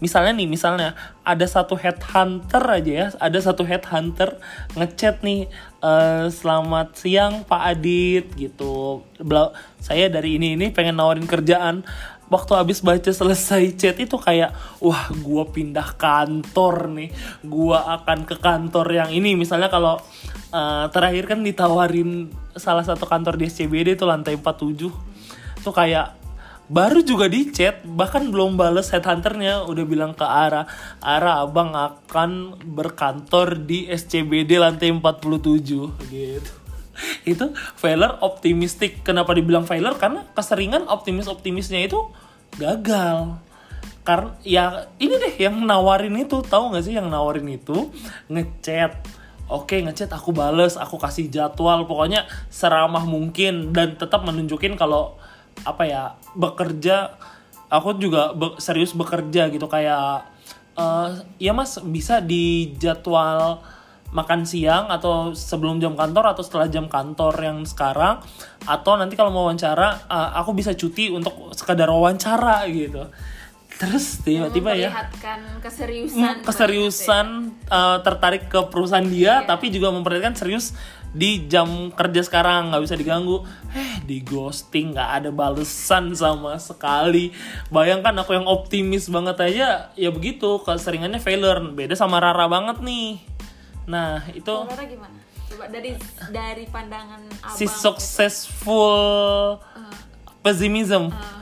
misalnya 0.00 0.32
nih 0.32 0.48
misalnya 0.48 0.96
ada 1.22 1.44
satu 1.44 1.76
headhunter 1.76 2.64
aja 2.64 2.92
ya 2.92 3.06
ada 3.20 3.38
satu 3.38 3.62
headhunter 3.68 4.40
ngechat 4.74 5.20
nih 5.20 5.46
eh, 5.84 6.26
selamat 6.32 6.96
siang 6.96 7.44
Pak 7.44 7.62
Adit 7.76 8.26
gitu 8.34 9.04
Bla- 9.20 9.52
saya 9.78 10.08
dari 10.08 10.40
ini 10.40 10.56
ini 10.56 10.72
pengen 10.72 10.96
nawarin 10.96 11.28
kerjaan 11.28 11.84
waktu 12.30 12.52
habis 12.54 12.80
baca 12.80 13.10
selesai 13.10 13.74
chat 13.74 13.98
itu 13.98 14.16
kayak 14.16 14.54
wah 14.78 15.10
gua 15.20 15.50
pindah 15.50 15.98
kantor 15.98 16.88
nih. 16.94 17.10
Gua 17.44 18.00
akan 18.00 18.24
ke 18.24 18.38
kantor 18.38 18.86
yang 18.88 19.10
ini. 19.10 19.34
Misalnya 19.34 19.68
kalau 19.68 19.98
eh, 20.54 20.86
terakhir 20.94 21.26
kan 21.26 21.42
ditawarin 21.42 22.30
salah 22.54 22.86
satu 22.86 23.04
kantor 23.04 23.36
di 23.36 23.50
SCBD 23.50 23.98
itu 23.98 24.06
lantai 24.06 24.38
47 24.38 25.60
tuh 25.60 25.74
kayak 25.76 26.16
baru 26.70 27.02
juga 27.02 27.26
di 27.26 27.50
chat 27.50 27.82
bahkan 27.82 28.30
belum 28.30 28.54
bales 28.54 28.88
headhunternya. 28.94 29.66
Udah 29.66 29.84
bilang 29.84 30.14
ke 30.14 30.22
Ara 30.22 30.70
Ara 31.02 31.42
abang 31.42 31.74
akan 31.74 32.62
berkantor 32.62 33.58
di 33.58 33.90
SCBD 33.90 34.62
lantai 34.62 34.94
47 34.94 36.14
gitu 36.14 36.59
itu 37.32 37.52
Failer 37.76 38.18
optimistik. 38.20 39.02
Kenapa 39.02 39.32
dibilang 39.36 39.64
Failer 39.64 39.94
karena 39.96 40.26
keseringan 40.34 40.86
optimis 40.88 41.26
optimisnya 41.26 41.80
itu 41.84 41.98
gagal. 42.58 43.38
Karena 44.02 44.32
ya 44.42 44.64
ini 44.96 45.14
deh 45.20 45.34
yang 45.38 45.60
nawarin 45.64 46.16
itu. 46.18 46.40
Tahu 46.42 46.74
nggak 46.74 46.84
sih 46.84 46.94
yang 46.96 47.08
nawarin 47.08 47.48
itu? 47.48 47.92
Ngechat. 48.32 49.20
Oke 49.50 49.82
ngechat 49.82 50.10
aku 50.14 50.30
bales 50.30 50.78
aku 50.78 50.96
kasih 50.96 51.28
jadwal. 51.28 51.84
Pokoknya 51.84 52.26
seramah 52.48 53.04
mungkin. 53.04 53.74
Dan 53.74 53.98
tetap 54.00 54.24
menunjukin 54.24 54.74
kalau 54.74 55.16
apa 55.62 55.84
ya 55.84 56.02
bekerja. 56.34 57.16
Aku 57.70 57.94
juga 57.94 58.34
be- 58.34 58.58
serius 58.58 58.96
bekerja 58.96 59.46
gitu. 59.52 59.70
Kayak 59.70 60.26
eh 60.74 61.10
ya 61.38 61.52
mas 61.52 61.78
bisa 61.82 62.22
di 62.22 62.74
jadwal 62.78 63.62
makan 64.10 64.42
siang 64.42 64.90
atau 64.90 65.30
sebelum 65.30 65.78
jam 65.78 65.94
kantor 65.94 66.34
atau 66.34 66.42
setelah 66.42 66.66
jam 66.66 66.90
kantor 66.90 67.30
yang 67.38 67.62
sekarang 67.62 68.18
atau 68.62 68.98
nanti 68.98 69.14
kalau 69.14 69.30
mau 69.30 69.46
wawancara 69.46 70.02
eh, 70.04 70.30
aku 70.36 70.50
bisa 70.52 70.74
cuti 70.74 71.08
untuk 71.08 71.54
sekadar 71.54 71.88
wawancara 71.88 72.66
gitu. 72.66 73.06
Terus 73.80 74.20
tiba-tiba 74.20 74.76
ya. 74.76 74.92
Memperlihatkan 74.92 75.40
keseriusan 75.64 76.20
Hmm, 76.20 76.44
keseriusan 76.44 77.26
eh, 77.64 77.98
tertarik 78.02 78.46
ke 78.46 78.60
perusahaan 78.68 79.06
dia 79.06 79.40
Iya. 79.40 79.48
tapi 79.48 79.70
juga 79.70 79.88
memperlihatkan 79.88 80.36
serius 80.36 80.74
di 81.10 81.50
jam 81.50 81.90
kerja 81.90 82.22
sekarang 82.22 82.70
nggak 82.70 82.82
bisa 82.84 82.94
diganggu. 82.94 83.42
Eh 83.72 83.98
di 84.04 84.22
ghosting 84.22 84.94
nggak 84.94 85.10
ada 85.22 85.30
balesan 85.30 86.12
sama 86.12 86.54
sekali. 86.58 87.32
Bayangkan 87.66 88.14
aku 88.14 88.34
yang 88.34 88.46
optimis 88.46 89.08
banget 89.08 89.38
aja 89.40 89.68
ya 89.94 90.10
begitu 90.10 90.60
keseringannya 90.60 91.18
failure. 91.18 91.62
Beda 91.72 91.96
sama 91.96 92.20
Rara 92.20 92.46
banget 92.46 92.78
nih 92.84 93.16
nah 93.86 94.24
itu 94.32 94.54
gimana? 94.66 95.16
Coba 95.50 95.64
dari 95.66 95.96
dari 96.30 96.64
pandangan 96.70 97.20
abang 97.42 97.56
si 97.56 97.66
successful 97.66 99.58
Eh, 99.76 99.96
pessimism. 100.40 101.10
Eh, 101.10 101.40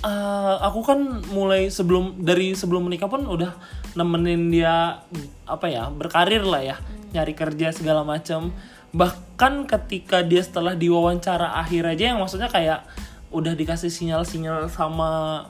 Eh, 0.00 0.54
aku 0.64 0.80
kan 0.80 1.20
mulai 1.28 1.68
sebelum 1.68 2.24
dari 2.24 2.56
sebelum 2.56 2.88
menikah 2.88 3.04
pun 3.04 3.20
udah 3.28 3.52
nemenin 3.92 4.48
dia 4.48 5.04
apa 5.44 5.66
ya 5.68 5.92
berkarir 5.92 6.40
lah 6.40 6.64
ya. 6.64 6.76
Nyari 7.12 7.36
kerja 7.36 7.68
segala 7.68 8.00
macam 8.00 8.48
bahkan 8.96 9.68
ketika 9.68 10.24
dia 10.24 10.40
setelah 10.40 10.72
diwawancara 10.72 11.52
akhir 11.60 11.84
aja 11.94 12.16
yang 12.16 12.18
maksudnya 12.18 12.48
kayak 12.48 12.82
udah 13.28 13.52
dikasih 13.52 13.92
sinyal-sinyal 13.92 14.72
sama 14.72 15.44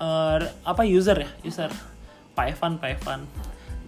eh, 0.00 0.48
apa 0.64 0.82
user 0.88 1.20
ya? 1.20 1.30
User. 1.44 1.68
Pak 2.32 2.56
Evan 2.56 2.80
Pak 2.80 2.88
Evan 2.96 3.20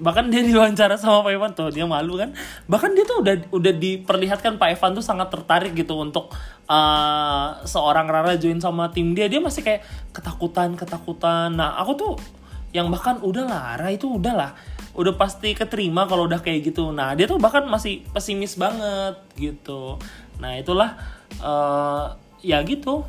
bahkan 0.01 0.27
dia 0.31 0.43
diwawancara 0.49 0.99
sama 0.99 1.23
Pak 1.23 1.33
Evan 1.35 1.53
tuh 1.55 1.69
dia 1.71 1.87
malu 1.87 2.19
kan. 2.19 2.35
Bahkan 2.67 2.91
dia 2.97 3.05
tuh 3.07 3.23
udah 3.23 3.35
udah 3.55 3.73
diperlihatkan 3.75 4.59
Pak 4.59 4.69
Evan 4.79 4.91
tuh 4.97 5.05
sangat 5.05 5.31
tertarik 5.31 5.77
gitu 5.77 5.99
untuk 5.99 6.33
eh, 6.67 7.47
seorang 7.67 8.07
Rara 8.11 8.35
join 8.39 8.59
sama 8.59 8.91
tim 8.91 9.15
dia. 9.15 9.31
Dia 9.31 9.39
masih 9.39 9.63
kayak 9.63 9.85
ketakutan 10.11 10.75
ketakutan. 10.75 11.55
Nah 11.55 11.79
aku 11.79 11.93
tuh 11.95 12.13
yang 12.75 12.91
bahkan 12.91 13.23
udah 13.23 13.47
Rara 13.47 13.89
itu 13.95 14.11
udah 14.11 14.35
lah. 14.35 14.53
Udah 14.95 15.15
pasti 15.19 15.55
keterima 15.55 16.07
kalau 16.07 16.27
udah 16.27 16.39
kayak 16.43 16.71
gitu. 16.75 16.91
Nah 16.95 17.15
dia 17.19 17.27
tuh 17.27 17.39
bahkan 17.39 17.67
masih 17.67 18.03
pesimis 18.11 18.59
banget 18.59 19.19
gitu. 19.39 19.99
Nah 20.41 20.59
itulah 20.59 20.99
eh, 21.39 22.05
ya 22.43 22.59
gitu. 22.67 23.05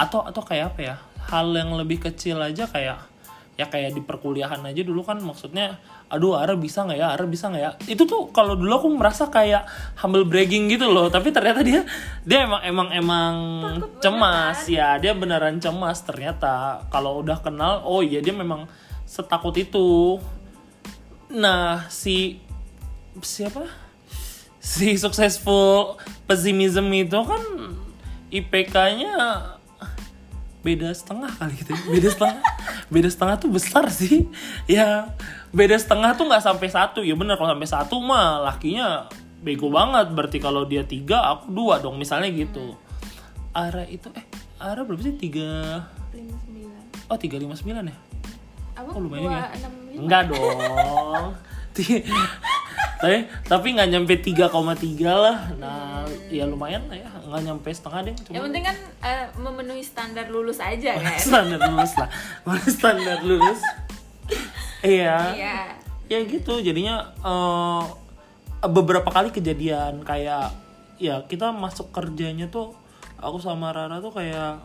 Atau 0.00 0.24
atau 0.24 0.40
kayak 0.40 0.76
apa 0.76 0.80
ya? 0.80 0.96
Hal 1.28 1.52
yang 1.52 1.76
lebih 1.76 2.00
kecil 2.00 2.40
aja 2.40 2.64
kayak 2.64 3.09
ya 3.58 3.68
kayak 3.68 3.92
di 3.92 4.00
perkuliahan 4.00 4.64
aja 4.64 4.80
dulu 4.80 5.04
kan 5.04 5.20
maksudnya 5.20 5.76
aduh 6.08 6.40
Ara 6.40 6.56
bisa 6.56 6.82
nggak 6.88 6.98
ya? 6.98 7.08
Ara 7.12 7.28
bisa 7.28 7.52
nggak 7.52 7.62
ya? 7.62 7.70
Itu 7.86 8.08
tuh 8.08 8.32
kalau 8.32 8.56
dulu 8.56 8.72
aku 8.72 8.88
merasa 8.96 9.28
kayak 9.28 9.68
humble 10.00 10.24
bragging 10.24 10.72
gitu 10.72 10.88
loh 10.88 11.12
tapi 11.12 11.28
ternyata 11.28 11.60
dia 11.60 11.84
dia 12.24 12.48
emang 12.48 12.62
emang 12.64 12.88
emang 12.94 13.34
cemas. 14.00 14.64
ya 14.66 14.96
dia 14.96 15.12
beneran 15.12 15.60
cemas 15.60 16.00
ternyata. 16.02 16.88
Kalau 16.88 17.20
udah 17.20 17.38
kenal 17.44 17.84
oh 17.84 18.00
iya 18.00 18.24
dia 18.24 18.32
memang 18.32 18.64
setakut 19.04 19.54
itu. 19.60 20.16
Nah 21.30 21.86
si 21.92 22.40
siapa? 23.20 23.68
Si 24.60 24.96
successful 24.96 26.00
pessimism 26.24 26.88
itu 26.92 27.16
kan 27.16 27.42
IPK-nya 28.30 29.14
beda 30.60 30.92
setengah 30.92 31.32
kali 31.40 31.56
gitu 31.56 31.72
ya. 31.72 31.80
beda 31.88 32.08
setengah. 32.12 32.42
Beda 32.90 33.08
setengah 33.08 33.36
tuh 33.40 33.50
besar 33.50 33.84
sih. 33.88 34.28
Ya 34.68 35.14
beda 35.50 35.76
setengah 35.80 36.14
tuh 36.14 36.28
nggak 36.28 36.44
sampai 36.44 36.68
satu. 36.68 37.00
Ya 37.00 37.16
bener 37.16 37.40
kalau 37.40 37.50
sampai 37.56 37.68
satu 37.68 37.96
mah 38.00 38.44
lakinya 38.44 39.08
bego 39.40 39.72
banget. 39.72 40.12
Berarti 40.12 40.38
kalau 40.38 40.68
dia 40.68 40.84
tiga 40.84 41.24
aku 41.32 41.52
dua 41.52 41.80
dong 41.80 41.96
misalnya 41.96 42.28
gitu. 42.28 42.76
Ara 43.56 43.88
itu 43.88 44.12
eh 44.14 44.24
Ara 44.60 44.84
berapa 44.84 45.00
sih? 45.00 45.16
Tiga? 45.16 45.88
Oh 47.08 47.16
tiga 47.16 47.40
lima 47.40 47.56
sembilan 47.56 47.84
ya? 47.88 47.96
Abang 48.76 48.94
Oh, 48.96 49.00
lumayan 49.02 49.32
ya. 49.32 49.42
Enggak 49.96 50.22
dong. 50.30 51.34
Tapi 53.00 53.16
tapi 53.48 53.66
nggak 53.72 53.88
nyampe 53.96 54.14
3,3 54.20 54.52
lah. 55.08 55.48
Nah, 55.56 56.04
ya 56.28 56.44
lumayan 56.44 56.84
lah 56.92 57.00
ya. 57.00 57.08
Nggak 57.24 57.42
nyampe 57.48 57.68
setengah 57.72 58.12
deh. 58.12 58.14
yang 58.14 58.24
Cuma 58.28 58.40
penting 58.52 58.64
kan 58.68 58.76
eh, 59.00 59.26
memenuhi 59.40 59.80
standar 59.80 60.28
lulus 60.28 60.60
aja 60.60 60.98
kan 61.00 61.16
standar 61.16 61.58
lulus 61.72 61.92
lah. 61.96 62.08
standar 62.68 63.18
lulus. 63.24 63.60
Iya. 64.84 65.18
iya 65.32 65.58
Ya 66.12 66.18
gitu. 66.28 66.60
Jadinya 66.60 67.08
eh, 67.24 67.82
beberapa 68.68 69.08
kali 69.08 69.32
kejadian 69.32 70.04
kayak 70.04 70.52
ya 71.00 71.24
kita 71.24 71.48
masuk 71.56 71.96
kerjanya 71.96 72.52
tuh 72.52 72.76
aku 73.16 73.40
sama 73.40 73.72
Rara 73.72 74.04
tuh 74.04 74.12
kayak 74.12 74.60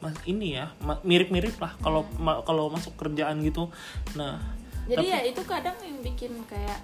mas 0.00 0.16
ini 0.26 0.58
ya 0.58 0.72
mirip-mirip 1.06 1.54
lah 1.62 1.76
kalau 1.78 2.08
ma- 2.16 2.40
kalau 2.42 2.72
masuk 2.72 2.96
kerjaan 2.96 3.44
gitu. 3.44 3.68
Nah, 4.16 4.40
jadi 4.92 5.06
ya 5.08 5.18
itu 5.24 5.42
kadang 5.48 5.76
yang 5.80 5.98
bikin 6.04 6.32
kayak 6.44 6.80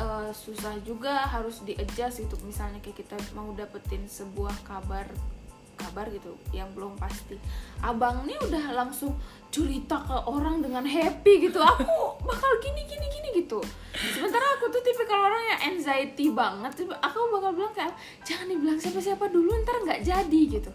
eh, 0.00 0.30
susah 0.32 0.80
juga 0.80 1.28
harus 1.28 1.60
di 1.62 1.76
adjust 1.76 2.24
gitu. 2.24 2.34
Misalnya 2.48 2.80
kayak 2.80 3.04
kita 3.04 3.16
mau 3.36 3.52
dapetin 3.52 4.08
sebuah 4.08 4.64
kabar 4.64 5.06
kabar 5.72 6.06
gitu 6.14 6.38
yang 6.54 6.70
belum 6.72 6.94
pasti. 6.94 7.34
Abang 7.82 8.22
nih 8.22 8.38
udah 8.38 8.70
langsung 8.76 9.18
cerita 9.50 9.98
ke 10.00 10.16
orang 10.30 10.62
dengan 10.62 10.86
happy 10.86 11.50
gitu. 11.50 11.58
Aku 11.58 12.22
bakal 12.22 12.52
gini 12.62 12.86
gini 12.86 13.06
gini 13.10 13.28
gitu. 13.42 13.58
Sementara 13.92 14.56
aku 14.56 14.70
tuh 14.70 14.80
tipe 14.80 15.02
kalau 15.04 15.26
orang 15.26 15.42
yang 15.42 15.60
anxiety 15.74 16.30
banget. 16.30 16.86
Aku 16.86 17.18
bakal 17.34 17.50
bilang 17.52 17.74
kayak 17.74 17.92
jangan 18.22 18.46
dibilang 18.46 18.78
siapa 18.78 19.00
siapa 19.02 19.26
dulu 19.26 19.50
ntar 19.66 19.82
nggak 19.82 20.00
jadi 20.06 20.42
gitu. 20.60 20.70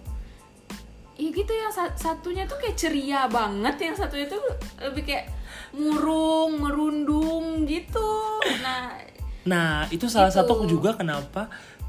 Iya 1.17 1.29
gitu 1.33 1.49
yang 1.49 1.73
sa- 1.73 1.97
satunya 1.97 2.45
tuh 2.45 2.61
kayak 2.61 2.77
ceria 2.77 3.25
banget, 3.25 3.73
yang 3.81 3.97
satunya 3.97 4.29
tuh 4.29 4.37
lebih 4.77 5.01
kayak 5.01 5.33
murung, 5.77 6.59
merundung 6.59 7.69
gitu. 7.69 8.09
Nah, 8.65 9.07
Nah, 9.47 9.87
itu 9.95 10.11
salah 10.11 10.27
Itu. 10.27 10.43
satu 10.43 10.67
juga 10.67 10.91
kenapa 10.99 11.47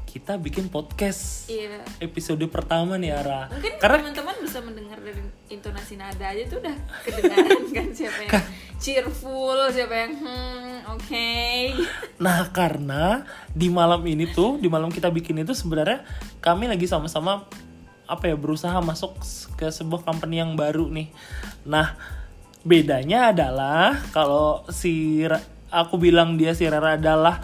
kita 0.09 0.41
bikin 0.41 0.73
podcast 0.73 1.45
iya. 1.51 1.85
episode 2.01 2.41
pertama 2.49 2.97
nih 2.97 3.13
Ara. 3.13 3.45
Mungkin 3.53 3.77
Karena 3.77 4.01
teman-teman 4.01 4.35
bisa 4.41 4.57
mendengar 4.63 4.97
dari 4.97 5.21
intonasi 5.53 6.01
nada 6.01 6.33
aja 6.33 6.49
tuh 6.49 6.57
udah 6.65 6.77
kedengaran 7.05 7.63
kan 7.69 7.87
siapa 7.93 8.19
yang 8.25 8.41
cheerful, 8.81 9.59
siapa 9.69 9.93
yang 9.93 10.13
hmm, 10.17 10.97
oke. 10.97 11.29
nah 12.25 12.49
karena 12.49 13.27
di 13.53 13.69
malam 13.69 14.01
ini 14.09 14.25
tuh, 14.33 14.57
di 14.57 14.65
malam 14.65 14.89
kita 14.89 15.13
bikin 15.13 15.45
itu 15.45 15.53
sebenarnya 15.53 16.01
kami 16.41 16.65
lagi 16.65 16.89
sama-sama 16.89 17.45
apa 18.09 18.25
ya 18.25 18.33
berusaha 18.33 18.81
masuk 18.81 19.13
ke 19.53 19.69
sebuah 19.69 20.01
company 20.01 20.41
yang 20.41 20.57
baru 20.57 20.89
nih. 20.89 21.13
Nah, 21.69 21.93
bedanya 22.63 23.31
adalah 23.31 23.99
kalau 24.11 24.67
si 24.71 25.23
aku 25.69 25.95
bilang 26.01 26.35
dia 26.35 26.51
si 26.57 26.65
Rara 26.67 26.97
adalah 26.97 27.39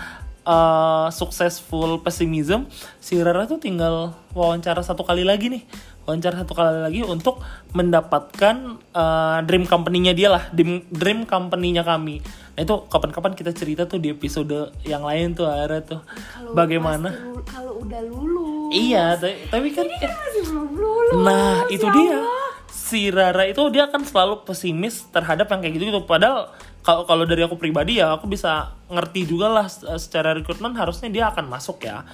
uh, 0.46 1.08
successful 1.10 2.00
pessimism, 2.02 2.70
si 3.02 3.20
Rara 3.20 3.50
tuh 3.50 3.60
tinggal 3.60 4.14
wawancara 4.32 4.82
satu 4.86 5.04
kali 5.04 5.26
lagi 5.26 5.52
nih. 5.52 5.64
wawancara 6.06 6.46
satu 6.46 6.54
kali 6.54 6.86
lagi 6.86 7.02
untuk 7.02 7.42
mendapatkan 7.74 8.78
uh, 8.94 9.42
dream 9.42 9.66
company-nya 9.66 10.14
dia 10.14 10.30
lah 10.30 10.54
dream 10.54 10.86
dream 10.94 11.26
company-nya 11.26 11.82
kami 11.82 12.22
itu 12.56 12.76
kapan-kapan 12.88 13.34
kita 13.34 13.52
cerita 13.52 13.84
tuh 13.84 14.00
di 14.00 14.10
episode 14.10 14.52
yang 14.82 15.04
lain 15.04 15.32
tuh 15.32 15.44
Ara 15.44 15.80
tuh 15.80 16.00
Kalau 16.32 16.56
bagaimana 16.56 17.12
pasti 17.12 17.22
lulu- 17.22 17.46
kalau 17.46 17.74
udah 17.80 18.02
lulus 18.02 18.70
iya 18.72 19.06
tapi, 19.14 19.44
tapi 19.46 19.68
kan 19.70 19.86
kan 19.92 20.10
masih 20.10 20.44
belum 20.48 20.70
lulus 20.74 21.14
Nah, 21.18 21.68
itu 21.68 21.84
ya 21.84 21.94
dia. 21.94 22.16
Allah. 22.16 22.44
Si 22.68 23.02
Rara 23.08 23.44
itu 23.44 23.62
dia 23.70 23.88
kan 23.88 24.02
selalu 24.02 24.44
pesimis 24.44 25.10
terhadap 25.10 25.48
yang 25.48 25.60
kayak 25.60 25.74
gitu-gitu. 25.74 26.02
Padahal 26.04 26.54
kalau 26.80 27.02
kalau 27.04 27.24
dari 27.24 27.42
aku 27.42 27.56
pribadi 27.56 27.98
ya 27.98 28.14
aku 28.14 28.26
bisa 28.26 28.72
ngerti 28.88 29.26
juga 29.26 29.50
lah 29.50 29.66
eh, 29.66 29.98
secara 29.98 30.32
rekrutmen 30.32 30.74
harusnya 30.74 31.10
dia 31.10 31.26
akan 31.28 31.46
masuk 31.48 31.82
ya. 31.82 32.06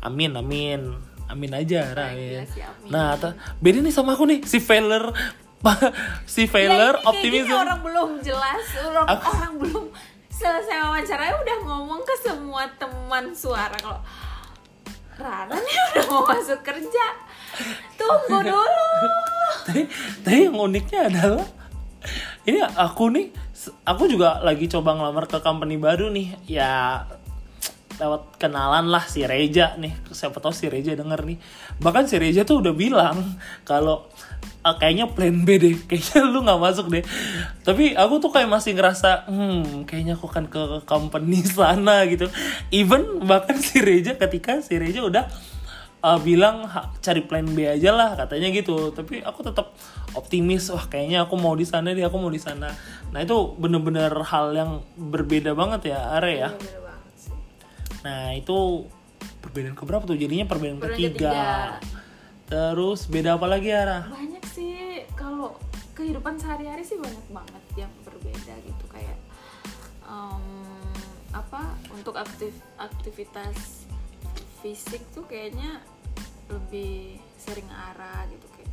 Amin, 0.00 0.32
amin. 0.32 0.96
Amin 1.24 1.52
aja, 1.52 1.92
Ra. 1.92 2.08
amin. 2.08 2.20
Iya 2.30 2.42
sih, 2.46 2.62
amin. 2.62 2.88
Nah, 2.88 3.16
beda 3.58 3.78
nih 3.80 3.92
sama 3.92 4.12
aku 4.12 4.24
nih, 4.24 4.44
si 4.44 4.58
Failer 4.58 5.08
si 6.24 6.42
Ya, 6.42 6.50
Failer 6.50 6.94
optimism. 7.00 7.46
gini 7.46 7.54
orang 7.54 7.80
belum 7.80 8.10
jelas 8.20 8.64
orang, 8.80 9.06
Aku- 9.08 9.30
orang 9.30 9.54
belum 9.58 9.84
selesai 10.28 10.76
wawancaranya 10.82 11.36
udah 11.36 11.56
ngomong 11.62 12.00
ke 12.02 12.14
semua 12.18 12.66
teman 12.74 13.30
suara 13.32 13.74
kalau 13.74 14.02
Rara 15.14 15.46
nih 15.54 15.78
udah 15.92 16.04
mau 16.08 16.22
masuk 16.24 16.58
kerja 16.60 17.06
tunggu 17.94 18.38
dulu. 18.50 18.88
Tapi, 19.62 19.82
tapi 20.20 20.38
yang 20.42 20.58
uniknya 20.58 21.00
adalah 21.06 21.46
ini 22.42 22.58
aku 22.60 23.08
nih 23.08 23.30
aku 23.86 24.04
juga 24.04 24.42
lagi 24.42 24.66
coba 24.66 24.92
ngelamar 24.92 25.24
ke 25.24 25.38
company 25.38 25.78
baru 25.78 26.10
nih. 26.10 26.34
Ya 26.44 27.06
lewat 27.96 28.42
kenalan 28.42 28.90
lah 28.90 29.04
si 29.06 29.22
Reja 29.22 29.78
nih. 29.78 29.94
Siapa 30.10 30.42
tahu 30.42 30.50
si 30.50 30.66
Reja 30.66 30.94
denger 30.94 31.22
nih. 31.22 31.38
Bahkan 31.78 32.04
si 32.10 32.18
Reja 32.18 32.42
tuh 32.42 32.58
udah 32.62 32.74
bilang 32.74 33.38
kalau 33.62 34.08
"Ah, 34.64 34.80
kayaknya 34.80 35.12
plan 35.12 35.44
B 35.44 35.60
deh. 35.60 35.76
Kayaknya 35.88 36.20
lu 36.24 36.40
nggak 36.40 36.56
masuk 36.56 36.88
deh. 36.88 37.04
Tapi 37.62 37.92
aku 37.92 38.16
tuh 38.18 38.32
kayak 38.32 38.48
masih 38.48 38.72
ngerasa 38.72 39.28
hmm 39.28 39.84
kayaknya 39.84 40.16
aku 40.16 40.26
akan 40.26 40.48
ke 40.48 40.62
company 40.88 41.44
sana 41.56 42.02
gitu. 42.08 42.26
Even 42.72 43.20
bahkan 43.22 43.60
si 43.60 43.78
Reja 43.84 44.16
ketika 44.16 44.58
si 44.64 44.74
Reja 44.80 45.04
udah 45.04 45.28
uh, 46.00 46.18
bilang 46.18 46.64
"Ha, 46.64 46.96
cari 46.98 47.20
plan 47.24 47.44
B 47.44 47.68
aja 47.68 47.92
lah 47.92 48.16
katanya 48.16 48.48
gitu. 48.50 48.90
Tapi 48.90 49.20
aku 49.20 49.44
tetap 49.44 49.76
optimis 50.16 50.72
wah 50.72 50.84
kayaknya 50.88 51.28
aku 51.28 51.34
mau 51.36 51.52
di 51.52 51.68
sana 51.68 51.92
deh 51.92 52.02
aku 52.02 52.16
mau 52.16 52.32
di 52.32 52.40
sana. 52.40 52.72
Nah 53.12 53.20
itu 53.20 53.54
bener-bener 53.60 54.10
hal 54.24 54.50
yang 54.56 54.70
berbeda 54.96 55.52
banget 55.52 55.92
ya 55.94 56.16
Are 56.16 56.32
ya. 56.32 56.48
Bener 56.50 56.56
banget. 56.56 56.72
sih. 56.72 56.83
Nah 58.04 58.36
itu 58.36 58.84
perbedaan 59.40 59.72
keberapa 59.74 60.04
tuh? 60.04 60.16
Jadinya 60.16 60.44
perbedaan 60.44 60.78
Perbedaan 60.78 61.00
ketiga. 61.00 61.32
ketiga. 61.32 62.02
terus 62.44 63.08
beda 63.08 63.40
apa 63.40 63.46
lagi 63.48 63.72
Ara? 63.72 64.04
Banyak 64.12 64.44
sih. 64.52 65.08
Kalau 65.16 65.56
kehidupan 65.96 66.36
sehari-hari 66.36 66.84
sih 66.84 67.00
banyak 67.00 67.24
banget 67.32 67.64
yang 67.80 67.92
berbeda 68.04 68.54
gitu. 68.60 68.84
Kayak 68.92 69.16
em, 70.04 70.44
apa 71.32 71.72
untuk 71.96 72.14
aktif 72.20 72.52
aktivitas 72.76 73.88
fisik 74.60 75.00
tuh 75.16 75.24
kayaknya 75.24 75.80
lebih 76.52 77.16
sering 77.40 77.66
arah 77.72 78.28
gitu 78.28 78.46
kayak 78.52 78.70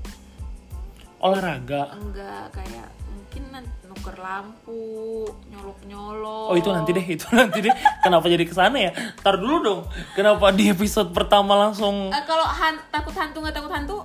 olahraga? 1.23 1.95
Enggak 1.95 2.51
kayak 2.51 2.91
mungkin 3.31 3.47
nan- 3.47 3.79
nuker 3.87 4.19
lampu 4.19 5.23
nyolok 5.47 5.79
nyolok 5.87 6.51
Oh 6.51 6.55
itu 6.59 6.67
nanti 6.67 6.91
deh, 6.91 7.05
itu 7.07 7.23
nanti 7.39 7.63
deh. 7.63 7.71
Kenapa 8.03 8.27
jadi 8.27 8.43
ke 8.43 8.51
sana 8.51 8.75
ya? 8.75 8.91
Ntar 8.91 9.39
dulu 9.39 9.55
dong. 9.63 9.81
Kenapa 10.19 10.51
di 10.51 10.67
episode 10.67 11.15
pertama 11.15 11.55
langsung 11.55 12.11
kalau 12.27 12.43
han- 12.43 12.83
takut 12.91 13.15
hantu 13.15 13.39
nggak 13.39 13.55
takut 13.55 13.71
hantu 13.71 13.97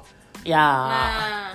ya? 0.46 0.62
nah 0.62 1.50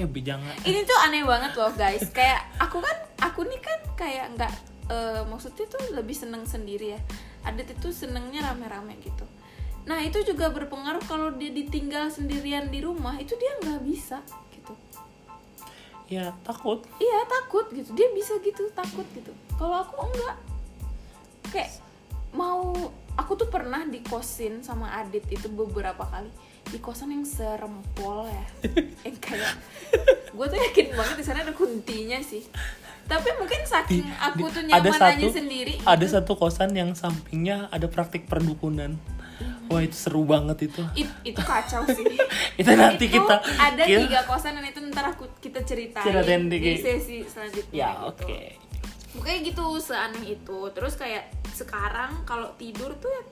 Eh 0.00 0.08
jangan. 0.24 0.54
ini 0.64 0.80
tuh 0.80 0.96
aneh 1.04 1.26
banget 1.28 1.52
loh 1.58 1.68
guys 1.76 2.08
kayak 2.08 2.40
aku 2.56 2.80
kan 2.80 2.96
aku 3.20 3.44
nih 3.44 3.60
kan 3.60 3.78
kayak 3.98 4.32
nggak 4.32 4.52
eh, 4.88 5.20
maksudnya 5.28 5.68
tuh 5.68 5.92
lebih 5.92 6.16
seneng 6.16 6.48
sendiri 6.48 6.96
ya 6.96 7.00
Adit 7.44 7.68
itu 7.68 7.92
senengnya 7.92 8.48
rame-rame 8.48 8.96
gitu 9.02 9.26
nah 9.84 9.98
itu 10.00 10.22
juga 10.22 10.54
berpengaruh 10.54 11.02
kalau 11.04 11.34
dia 11.34 11.50
ditinggal 11.50 12.08
sendirian 12.08 12.70
di 12.70 12.78
rumah 12.80 13.18
itu 13.18 13.34
dia 13.36 13.52
nggak 13.58 13.80
bisa 13.82 14.22
Ya 16.08 16.32
takut. 16.40 16.88
iya 16.96 17.20
takut 17.28 17.68
gitu 17.68 17.92
dia 17.92 18.08
bisa 18.16 18.40
gitu 18.40 18.64
takut 18.72 19.04
gitu 19.12 19.28
kalau 19.60 19.84
aku 19.84 20.08
enggak 20.08 20.36
kayak 21.52 21.72
mau 22.32 22.72
aku 23.12 23.32
tuh 23.36 23.48
pernah 23.52 23.84
dikosin 23.84 24.64
sama 24.64 24.88
Adit 25.04 25.28
itu 25.28 25.52
beberapa 25.52 26.08
kali 26.08 26.32
di 26.68 26.80
kosan 26.80 27.12
yang 27.12 27.24
serempol 27.24 28.28
ya 28.28 28.44
yang 29.04 29.18
kayak 29.24 29.56
gue 30.32 30.46
tuh 30.48 30.58
yakin 30.68 30.96
banget 30.96 31.16
di 31.20 31.24
sana 31.24 31.44
ada 31.44 31.52
kuntinya 31.52 32.20
sih 32.24 32.44
tapi 33.08 33.28
mungkin 33.40 33.64
saking 33.64 34.04
aku 34.20 34.52
tuh 34.52 34.62
nyamanannya 34.68 35.32
sendiri 35.32 35.74
ada 35.80 36.04
gitu. 36.04 36.20
satu 36.20 36.32
kosan 36.36 36.76
yang 36.76 36.92
sampingnya 36.92 37.72
ada 37.72 37.88
praktik 37.88 38.28
perdukunan. 38.28 39.00
Wah 39.68 39.80
itu 39.80 39.94
seru 39.94 40.24
banget 40.24 40.66
itu. 40.66 40.82
It- 40.94 41.18
itu 41.24 41.40
kacau 41.40 41.84
sih 41.86 42.04
Itu 42.60 42.70
nanti 42.72 43.04
Itu 43.04 43.20
kita 43.20 43.36
ada 43.56 43.82
kita- 43.82 44.02
tiga 44.04 44.20
kosan 44.24 44.56
dan 44.56 44.64
itu 44.64 44.80
ntar 44.88 45.12
aku 45.12 45.28
kita 45.38 45.60
ceritain 45.62 46.02
Ceritain 46.02 46.48
di 46.48 46.58
sesi 46.74 47.22
selanjutnya 47.22 47.72
Ya 47.72 47.90
gitu. 47.92 48.24
oke. 48.24 48.40
Pokoknya 49.14 49.38
gitu 49.44 49.64
seaneh 49.78 50.24
itu. 50.30 50.58
Terus 50.70 50.94
kayak 50.94 51.24
sekarang 51.50 52.22
kalau 52.22 52.54
tidur 52.54 52.94
tuh 52.94 53.08
ya 53.08 53.22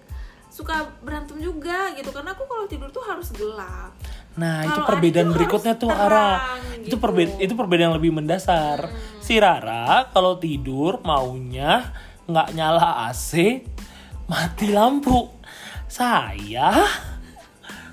suka 0.47 0.73
berantem 1.01 1.37
juga 1.37 1.93
gitu 1.93 2.09
karena 2.11 2.33
aku 2.33 2.45
kalau 2.45 2.65
tidur 2.65 2.89
tuh 2.89 3.05
harus 3.05 3.29
gelap. 3.31 3.93
Nah 4.37 4.63
itu 4.63 4.73
Kalau 4.73 4.89
perbedaan 4.89 5.27
Adit 5.27 5.33
tuh 5.33 5.37
berikutnya 5.37 5.75
tuh 5.77 5.91
terang, 5.91 6.09
Ara. 6.09 6.31
Itu 6.77 6.87
gitu. 6.87 6.97
perbedaan 6.97 7.39
itu 7.39 7.53
perbedaan 7.53 7.85
yang 7.87 7.97
lebih 7.97 8.13
mendasar. 8.13 8.79
Si 9.19 9.37
Rara 9.37 10.09
kalau 10.11 10.37
tidur 10.37 11.01
maunya 11.01 11.93
nggak 12.25 12.49
nyala 12.53 13.07
AC, 13.07 13.63
mati 14.27 14.69
lampu. 14.71 15.36
Saya 15.97 16.77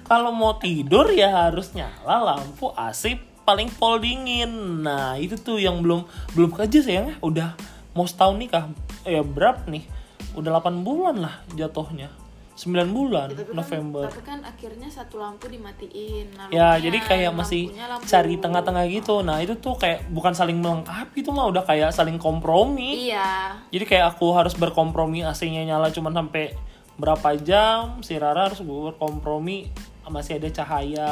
kalau 0.04 0.36
mau 0.36 0.60
tidur 0.60 1.08
ya 1.08 1.48
harus 1.48 1.72
nyala 1.72 2.36
lampu 2.36 2.68
AC 2.76 3.16
paling 3.48 3.72
pol 3.72 4.04
dingin. 4.04 4.84
Nah 4.84 5.16
itu 5.16 5.40
tuh 5.40 5.56
yang 5.56 5.80
belum 5.80 6.04
belum 6.36 6.52
kerja 6.52 6.84
sayangnya 6.84 7.16
udah 7.24 7.56
mau 7.96 8.04
setahun 8.04 8.36
nikah. 8.36 8.68
Ya 9.08 9.24
berapa 9.24 9.64
nih? 9.72 9.88
Udah 10.36 10.60
8 10.60 10.84
bulan 10.84 11.24
lah 11.24 11.48
jatuhnya. 11.56 12.12
9 12.54 12.92
bulan 12.92 13.32
Gitu, 13.34 13.50
tapi 13.50 13.56
November. 13.56 14.04
Kan, 14.06 14.12
tapi 14.12 14.24
kan 14.28 14.40
akhirnya 14.44 14.90
satu 14.92 15.18
lampu 15.18 15.48
dimatiin. 15.48 16.28
Nah, 16.38 16.52
Ya, 16.52 16.78
jadi 16.78 17.00
kayak 17.02 17.32
masih 17.34 17.72
lampunya 17.72 17.88
lampu- 17.88 18.06
cari 18.06 18.36
tengah-tengah 18.38 18.84
gitu. 18.92 19.16
Nah, 19.26 19.42
itu 19.42 19.58
tuh 19.58 19.74
kayak 19.74 20.06
bukan 20.14 20.38
saling 20.38 20.62
melengkapi, 20.62 21.24
itu 21.24 21.34
mah 21.34 21.50
udah 21.50 21.66
kayak 21.66 21.90
saling 21.90 22.22
kompromi. 22.22 23.10
Iya. 23.10 23.58
Jadi 23.74 23.86
kayak 23.88 24.06
aku 24.14 24.38
harus 24.38 24.54
berkompromi 24.54 25.26
AC-nya 25.26 25.66
nyala 25.66 25.90
cuma 25.90 26.14
sampai 26.14 26.54
berapa 26.98 27.36
jam, 27.42 28.02
si 28.06 28.16
Rara 28.18 28.52
harus 28.52 28.62
berkompromi 28.62 29.70
masih 30.04 30.38
ada 30.38 30.50
cahaya 30.52 31.12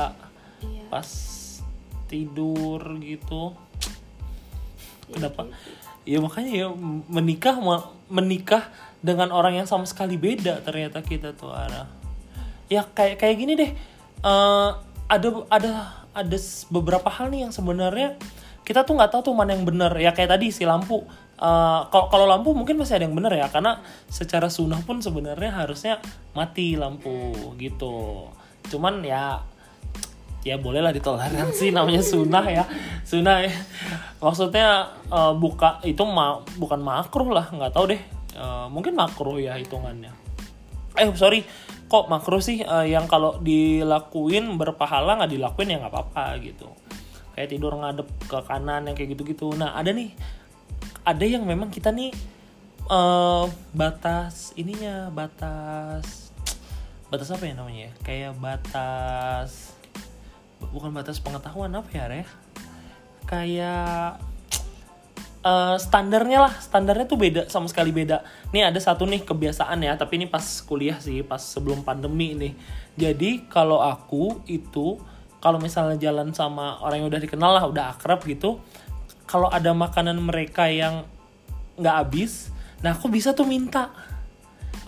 Iya. 0.62 0.86
pas 0.94 1.10
tidur 2.06 2.82
gitu. 3.02 3.56
Kenapa? 5.10 5.50
Ya 6.06 6.17
makanya 6.22 6.52
ya 6.54 6.67
menikah 7.10 7.56
menikah 8.12 8.63
dengan 9.02 9.34
orang 9.34 9.58
yang 9.58 9.67
sama 9.67 9.89
sekali 9.89 10.15
beda 10.22 10.62
ternyata 10.62 11.02
kita 11.02 11.34
tuh 11.34 11.50
Ara. 11.50 11.89
Ya 12.70 12.86
kayak 12.86 13.20
kayak 13.20 13.36
gini 13.41 13.54
deh. 13.58 13.72
Eh, 14.22 14.70
ada 15.12 15.28
ada 15.50 15.72
ada 16.13 16.38
beberapa 16.70 17.10
hal 17.10 17.34
nih 17.34 17.50
yang 17.50 17.54
sebenarnya 17.54 18.15
kita 18.62 18.86
tuh 18.86 18.96
nggak 18.96 19.12
tahu 19.12 19.32
tuh 19.32 19.36
mana 19.36 19.58
yang 19.58 19.65
benar. 19.65 19.91
Ya 19.98 20.13
kayak 20.13 20.38
tadi 20.38 20.54
si 20.54 20.63
lampu. 20.63 21.04
Eh, 21.41 21.82
Kalau 21.89 22.06
kalau 22.13 22.30
lampu 22.30 22.54
mungkin 22.54 22.77
masih 22.77 23.01
ada 23.01 23.10
yang 23.10 23.17
benar 23.17 23.34
ya 23.34 23.49
karena 23.49 23.82
secara 24.06 24.45
sunnah 24.45 24.77
pun 24.86 25.01
sebenarnya 25.01 25.65
harusnya 25.65 25.97
mati 26.38 26.77
lampu 26.77 27.34
gitu. 27.58 28.30
Cuman 28.69 29.01
ya 29.01 29.41
ya 30.45 30.62
bolehlah 30.62 30.93
ditoleransi 30.93 31.69
namanya 31.77 32.06
sunnah 32.06 32.45
ya. 32.45 32.63
Sunnah 33.01 33.41
ya. 33.41 33.58
maksudnya 34.21 34.93
eh, 35.10 35.34
buka 35.34 35.82
itu 35.82 36.06
ma 36.06 36.38
bukan 36.62 36.77
makruh 36.77 37.34
lah 37.34 37.49
nggak 37.49 37.73
tahu 37.73 37.89
deh. 37.89 38.01
Eh, 38.38 38.65
mungkin 38.69 38.93
makruh 38.93 39.41
ya 39.41 39.58
hitungannya. 39.58 40.13
Eh 40.93 41.10
sorry 41.17 41.41
kok 41.89 42.06
makruh 42.06 42.38
sih? 42.38 42.62
Eh, 42.62 42.93
yang 42.93 43.10
kalau 43.10 43.41
dilakuin 43.41 44.62
berpahala 44.62 45.17
nggak 45.17 45.41
dilakuin 45.41 45.73
ya 45.73 45.77
nggak 45.82 45.89
apa-apa 45.89 46.38
gitu. 46.45 46.69
Kayak 47.34 47.49
tidur 47.49 47.73
ngadep 47.82 48.06
ke 48.30 48.38
kanan 48.45 48.86
yang 48.86 48.93
kayak 48.93 49.17
gitu-gitu. 49.17 49.58
Nah 49.58 49.73
ada 49.73 49.89
nih 49.89 50.13
ada 51.02 51.26
yang 51.26 51.44
memang 51.46 51.74
kita 51.74 51.90
nih 51.90 52.14
eh 52.92 53.46
batas 53.72 54.52
ininya 54.58 55.08
batas 55.14 56.34
batas 57.12 57.30
apa 57.34 57.44
ya 57.44 57.54
namanya? 57.58 57.90
Ya 57.90 57.92
kayak 58.08 58.34
batas 58.40 59.76
bukan 60.72 60.94
batas 60.94 61.20
pengetahuan 61.20 61.74
apa 61.74 61.90
ya 61.92 62.06
Re? 62.08 62.24
kayak 63.28 64.20
eh, 65.44 65.78
standarnya 65.80 66.40
lah. 66.48 66.54
Standarnya 66.60 67.06
tuh 67.08 67.20
beda 67.20 67.42
sama 67.52 67.68
sekali 67.68 67.92
beda. 67.92 68.24
Nih 68.56 68.68
ada 68.68 68.80
satu 68.80 69.08
nih 69.08 69.24
kebiasaan 69.24 69.84
ya 69.84 69.96
tapi 70.00 70.20
ini 70.20 70.28
pas 70.28 70.44
kuliah 70.64 71.00
sih 71.00 71.24
pas 71.24 71.40
sebelum 71.40 71.84
pandemi 71.84 72.36
nih. 72.36 72.54
Jadi 72.96 73.48
kalau 73.48 73.80
aku 73.80 74.44
itu 74.48 75.00
kalau 75.42 75.58
misalnya 75.58 75.98
jalan 75.98 76.32
sama 76.38 76.78
orang 76.86 77.02
yang 77.02 77.10
udah 77.10 77.22
dikenal 77.24 77.52
lah 77.58 77.66
udah 77.66 77.98
akrab 77.98 78.22
gitu 78.30 78.62
kalau 79.32 79.48
ada 79.48 79.72
makanan 79.72 80.20
mereka 80.20 80.67
yang 80.67 81.08
nggak 81.80 81.96
habis 81.96 82.52
nah 82.84 82.91
aku 82.98 83.08
bisa 83.08 83.32
tuh 83.32 83.48
minta. 83.48 83.94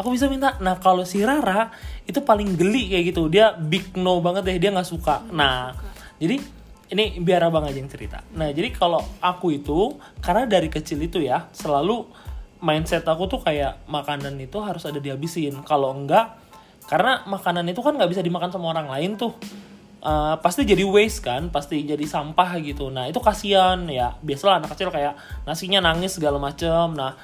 Aku 0.02 0.10
bisa 0.10 0.26
minta. 0.26 0.58
Nah 0.58 0.82
kalau 0.82 1.06
si 1.06 1.22
Rara 1.22 1.70
itu 2.10 2.18
paling 2.26 2.58
geli 2.58 2.90
kayak 2.90 3.14
gitu. 3.14 3.30
Dia 3.30 3.54
big 3.54 3.94
no 3.96 4.18
banget 4.20 4.50
deh 4.50 4.58
dia 4.58 4.74
nggak 4.74 4.90
suka. 4.90 5.22
Nah 5.30 5.72
jadi 6.18 6.42
ini 6.92 7.22
biar 7.22 7.48
abang 7.48 7.64
aja 7.70 7.78
yang 7.78 7.88
cerita. 7.88 8.26
Nah 8.34 8.50
jadi 8.50 8.74
kalau 8.74 9.00
aku 9.22 9.54
itu 9.54 9.96
karena 10.20 10.50
dari 10.50 10.74
kecil 10.74 10.98
itu 11.06 11.22
ya 11.22 11.46
selalu 11.54 12.10
mindset 12.66 13.06
aku 13.06 13.30
tuh 13.30 13.46
kayak 13.46 13.86
makanan 13.86 14.34
itu 14.42 14.58
harus 14.58 14.84
ada 14.90 14.98
dihabisin. 14.98 15.62
Kalau 15.62 15.94
enggak 15.94 16.34
karena 16.90 17.22
makanan 17.30 17.70
itu 17.70 17.80
kan 17.86 17.94
nggak 17.94 18.10
bisa 18.10 18.26
dimakan 18.26 18.50
sama 18.50 18.74
orang 18.74 18.90
lain 18.90 19.16
tuh 19.16 19.38
Uh, 20.04 20.36
pasti 20.44 20.68
jadi 20.68 20.84
waste 20.84 21.24
kan, 21.24 21.48
pasti 21.48 21.80
jadi 21.88 22.04
sampah 22.04 22.60
gitu. 22.60 22.92
Nah 22.92 23.08
itu 23.08 23.24
kasihan 23.24 23.88
ya. 23.88 24.20
Biasalah 24.20 24.60
anak 24.60 24.76
kecil 24.76 24.92
kayak 24.92 25.16
nasinya 25.48 25.80
nangis 25.80 26.20
segala 26.20 26.36
macem. 26.44 26.92
Nah 26.92 27.16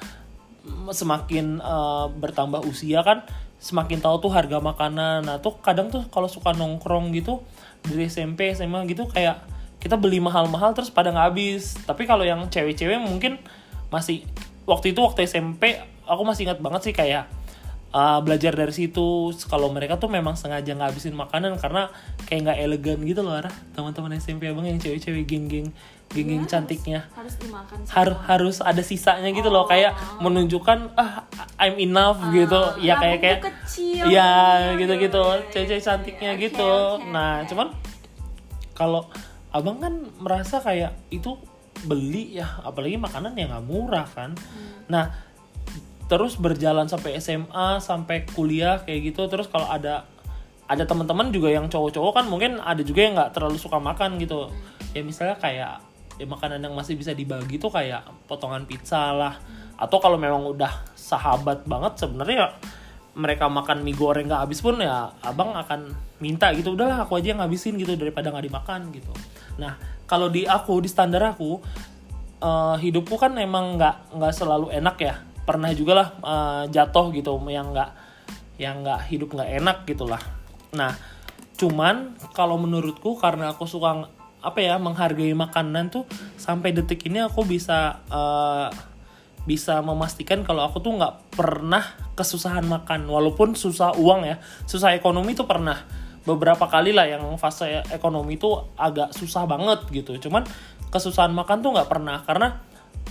semakin 0.88 1.60
uh, 1.60 2.08
bertambah 2.08 2.64
usia 2.64 3.04
kan, 3.04 3.20
semakin 3.60 4.00
tahu 4.00 4.24
tuh 4.24 4.32
harga 4.32 4.64
makanan. 4.64 5.28
Nah 5.28 5.36
tuh 5.44 5.60
kadang 5.60 5.92
tuh 5.92 6.08
kalau 6.08 6.24
suka 6.24 6.56
nongkrong 6.56 7.12
gitu 7.12 7.44
dari 7.84 8.08
SMP 8.08 8.56
SMA 8.56 8.88
gitu 8.88 9.04
kayak 9.12 9.44
kita 9.76 10.00
beli 10.00 10.16
mahal-mahal 10.20 10.72
terus 10.72 10.88
pada 10.88 11.12
nggak 11.12 11.36
habis. 11.36 11.76
Tapi 11.84 12.08
kalau 12.08 12.24
yang 12.24 12.48
cewek-cewek 12.48 12.96
mungkin 12.96 13.36
masih 13.92 14.24
waktu 14.64 14.96
itu 14.96 15.04
waktu 15.04 15.28
SMP 15.28 15.76
aku 16.08 16.22
masih 16.24 16.48
ingat 16.48 16.64
banget 16.64 16.80
sih 16.88 16.94
kayak 16.96 17.28
uh, 17.90 18.18
belajar 18.22 18.54
dari 18.54 18.70
situ 18.70 19.30
kalau 19.50 19.70
mereka 19.70 19.98
tuh 19.98 20.10
memang 20.10 20.34
sengaja 20.38 20.74
nggak 20.74 20.90
habisin 20.94 21.14
makanan 21.14 21.58
karena 21.58 21.90
kayak 22.26 22.40
nggak 22.46 22.58
elegan 22.62 22.98
gitu 23.06 23.20
loh 23.22 23.34
arah 23.34 23.52
teman-teman 23.74 24.18
SMP 24.18 24.50
abang 24.50 24.66
yang 24.66 24.78
cewek-cewek 24.78 25.26
geng-geng 25.26 25.70
geng-geng 26.10 26.42
Ya, 26.42 26.50
cantiknya 26.50 27.00
harus, 27.14 27.14
harus 27.14 27.34
dimakan 27.38 27.78
semua. 27.86 27.94
harus 27.94 28.18
harus 28.26 28.56
ada 28.58 28.82
sisanya 28.82 29.30
gitu 29.30 29.46
loh 29.46 29.66
kayak 29.70 29.94
menunjukkan 30.18 30.98
ah 30.98 31.22
I'm 31.54 31.78
enough 31.78 32.18
gitu 32.34 32.58
ya 32.82 32.98
kayak 32.98 33.18
kayak 33.22 33.40
kecil 33.46 34.04
ya 34.10 34.32
gitu. 34.74 34.94
gitu 34.98 35.22
cewek-cewek 35.54 35.78
ya, 35.78 35.86
cantiknya 35.86 36.32
ya. 36.34 36.42
gitu 36.42 36.66
oke, 36.98 37.06
nah 37.14 37.42
oke. 37.42 37.54
cuman 37.54 37.68
kalau 38.74 39.06
abang 39.50 39.78
kan 39.78 39.94
merasa 40.18 40.58
kayak 40.58 40.98
itu 41.14 41.38
beli 41.80 42.36
ya 42.36 42.60
apalagi 42.60 42.98
makanan 42.98 43.32
yang 43.38 43.54
nggak 43.54 43.66
murah 43.66 44.06
kan 44.10 44.34
Hmm. 44.34 44.84
nah 44.90 45.29
terus 46.10 46.34
berjalan 46.34 46.90
sampai 46.90 47.22
SMA 47.22 47.78
sampai 47.78 48.26
kuliah 48.34 48.82
kayak 48.82 49.14
gitu. 49.14 49.30
Terus 49.30 49.46
kalau 49.46 49.70
ada 49.70 50.10
ada 50.66 50.82
teman-teman 50.82 51.30
juga 51.30 51.54
yang 51.54 51.70
cowok-cowok 51.70 52.12
kan 52.18 52.26
mungkin 52.26 52.58
ada 52.58 52.82
juga 52.82 53.00
yang 53.06 53.14
nggak 53.14 53.30
terlalu 53.30 53.62
suka 53.62 53.78
makan 53.78 54.18
gitu. 54.18 54.50
Ya 54.90 55.06
misalnya 55.06 55.38
kayak 55.38 55.86
ya 56.18 56.26
makanan 56.26 56.66
yang 56.66 56.74
masih 56.74 56.98
bisa 56.98 57.14
dibagi 57.14 57.62
tuh 57.62 57.70
kayak 57.70 58.02
potongan 58.26 58.66
pizza 58.66 59.14
lah. 59.14 59.38
Atau 59.78 60.02
kalau 60.02 60.18
memang 60.18 60.50
udah 60.50 60.82
sahabat 60.98 61.62
banget 61.70 62.02
sebenarnya 62.02 62.36
ya 62.36 62.48
mereka 63.10 63.46
makan 63.46 63.82
mie 63.86 63.94
goreng 63.94 64.26
nggak 64.26 64.42
habis 64.46 64.62
pun 64.62 64.78
ya 64.78 65.10
abang 65.22 65.54
akan 65.54 65.94
minta 66.22 66.50
gitu 66.54 66.78
udahlah 66.78 67.06
aku 67.06 67.18
aja 67.18 67.34
yang 67.34 67.42
ngabisin 67.42 67.74
gitu 67.78 67.94
daripada 67.94 68.34
nggak 68.34 68.50
dimakan 68.50 68.90
gitu. 68.90 69.14
Nah 69.62 69.78
kalau 70.10 70.26
di 70.26 70.42
aku 70.42 70.82
di 70.82 70.90
standar 70.90 71.22
aku 71.22 71.62
eh, 72.42 72.76
hidupku 72.82 73.14
kan 73.14 73.34
emang 73.38 73.78
nggak 73.78 74.18
nggak 74.18 74.32
selalu 74.34 74.74
enak 74.74 74.96
ya 74.98 75.14
pernah 75.44 75.70
juga 75.72 75.92
lah 75.96 76.08
eh, 76.20 76.62
jatuh 76.72 77.10
gitu 77.14 77.36
yang 77.48 77.72
nggak 77.72 77.90
yang 78.60 78.84
nggak 78.84 79.00
hidup 79.08 79.32
nggak 79.32 79.50
enak 79.62 79.76
gitulah. 79.88 80.20
Nah 80.76 80.92
cuman 81.56 82.16
kalau 82.32 82.56
menurutku 82.56 83.20
karena 83.20 83.52
aku 83.52 83.68
suka 83.68 84.08
apa 84.40 84.58
ya 84.64 84.80
menghargai 84.80 85.36
makanan 85.36 85.92
tuh 85.92 86.08
sampai 86.40 86.72
detik 86.72 87.04
ini 87.08 87.20
aku 87.20 87.44
bisa 87.44 88.00
eh, 88.08 88.68
bisa 89.48 89.80
memastikan 89.80 90.44
kalau 90.44 90.68
aku 90.68 90.84
tuh 90.84 90.96
nggak 91.00 91.32
pernah 91.32 91.84
kesusahan 92.12 92.64
makan. 92.68 93.08
Walaupun 93.08 93.56
susah 93.56 93.96
uang 93.96 94.28
ya 94.28 94.36
susah 94.68 94.92
ekonomi 94.92 95.32
tuh 95.32 95.48
pernah. 95.48 95.80
Beberapa 96.20 96.68
kali 96.68 96.92
lah 96.92 97.08
yang 97.08 97.24
fase 97.40 97.80
ekonomi 97.88 98.36
tuh 98.36 98.76
agak 98.76 99.16
susah 99.16 99.48
banget 99.48 99.88
gitu. 99.88 100.28
Cuman 100.28 100.44
kesusahan 100.92 101.32
makan 101.32 101.64
tuh 101.64 101.70
nggak 101.72 101.88
pernah 101.88 102.20
karena 102.28 102.60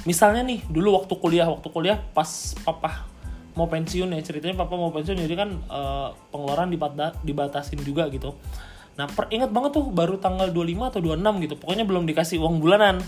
misalnya 0.07 0.47
nih 0.47 0.63
dulu 0.71 0.95
waktu 0.95 1.13
kuliah 1.19 1.47
waktu 1.49 1.67
kuliah 1.67 1.97
pas 2.15 2.55
papa 2.63 3.09
mau 3.57 3.67
pensiun 3.67 4.15
ya 4.15 4.21
ceritanya 4.23 4.55
papa 4.55 4.79
mau 4.79 4.93
pensiun 4.93 5.19
jadi 5.19 5.35
kan 5.35 5.49
eh, 5.51 6.09
pengeluaran 6.31 6.71
dibata- 6.71 7.17
dibatasin 7.25 7.81
juga 7.83 8.07
gitu. 8.07 8.31
Nah 8.95 9.07
per, 9.07 9.31
ingat 9.31 9.51
banget 9.51 9.79
tuh 9.79 9.91
baru 9.91 10.19
tanggal 10.19 10.51
25 10.51 10.91
atau 10.91 10.99
26 11.03 11.43
gitu 11.47 11.55
pokoknya 11.59 11.83
belum 11.87 12.03
dikasih 12.07 12.39
uang 12.39 12.63
bulanan. 12.63 13.03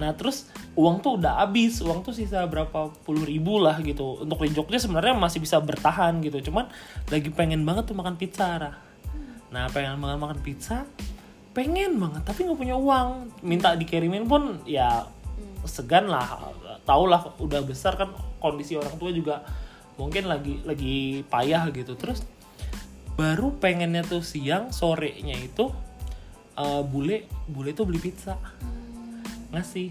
Nah 0.00 0.10
terus 0.16 0.48
uang 0.74 1.04
tuh 1.04 1.20
udah 1.20 1.44
habis 1.44 1.84
uang 1.84 2.02
tuh 2.02 2.16
sisa 2.16 2.42
berapa 2.48 2.90
puluh 3.04 3.28
ribu 3.28 3.60
lah 3.60 3.76
gitu. 3.84 4.24
Untuk 4.24 4.40
di 4.40 4.56
Jogja 4.56 4.80
sebenarnya 4.80 5.12
masih 5.12 5.44
bisa 5.44 5.60
bertahan 5.60 6.24
gitu 6.24 6.50
cuman 6.50 6.72
lagi 7.12 7.28
pengen 7.28 7.60
banget 7.68 7.92
tuh 7.92 7.96
makan 7.96 8.16
pizza 8.16 8.56
Ra. 8.56 8.72
nah 9.54 9.70
pengen 9.70 10.02
banget 10.02 10.18
makan 10.18 10.38
pizza 10.42 10.82
pengen 11.54 11.94
banget 12.02 12.26
tapi 12.26 12.48
nggak 12.48 12.58
punya 12.58 12.76
uang. 12.80 13.08
Minta 13.44 13.76
dikirimin 13.76 14.26
pun 14.26 14.64
ya 14.66 15.06
segan 15.64 16.08
lah 16.08 16.52
tau 16.84 17.08
lah 17.08 17.32
udah 17.40 17.64
besar 17.64 17.96
kan 17.96 18.12
kondisi 18.38 18.76
orang 18.76 18.94
tua 19.00 19.10
juga 19.10 19.44
mungkin 19.96 20.28
lagi 20.28 20.60
lagi 20.62 21.22
payah 21.26 21.70
gitu. 21.72 21.96
Terus 21.96 22.22
baru 23.14 23.54
pengennya 23.56 24.02
tuh 24.02 24.20
siang 24.20 24.74
sorenya 24.74 25.38
itu 25.38 25.70
eh, 26.58 26.82
bule 26.84 27.26
bule 27.48 27.70
tuh 27.72 27.88
beli 27.88 28.00
pizza. 28.00 28.36
Ngasih. 29.54 29.90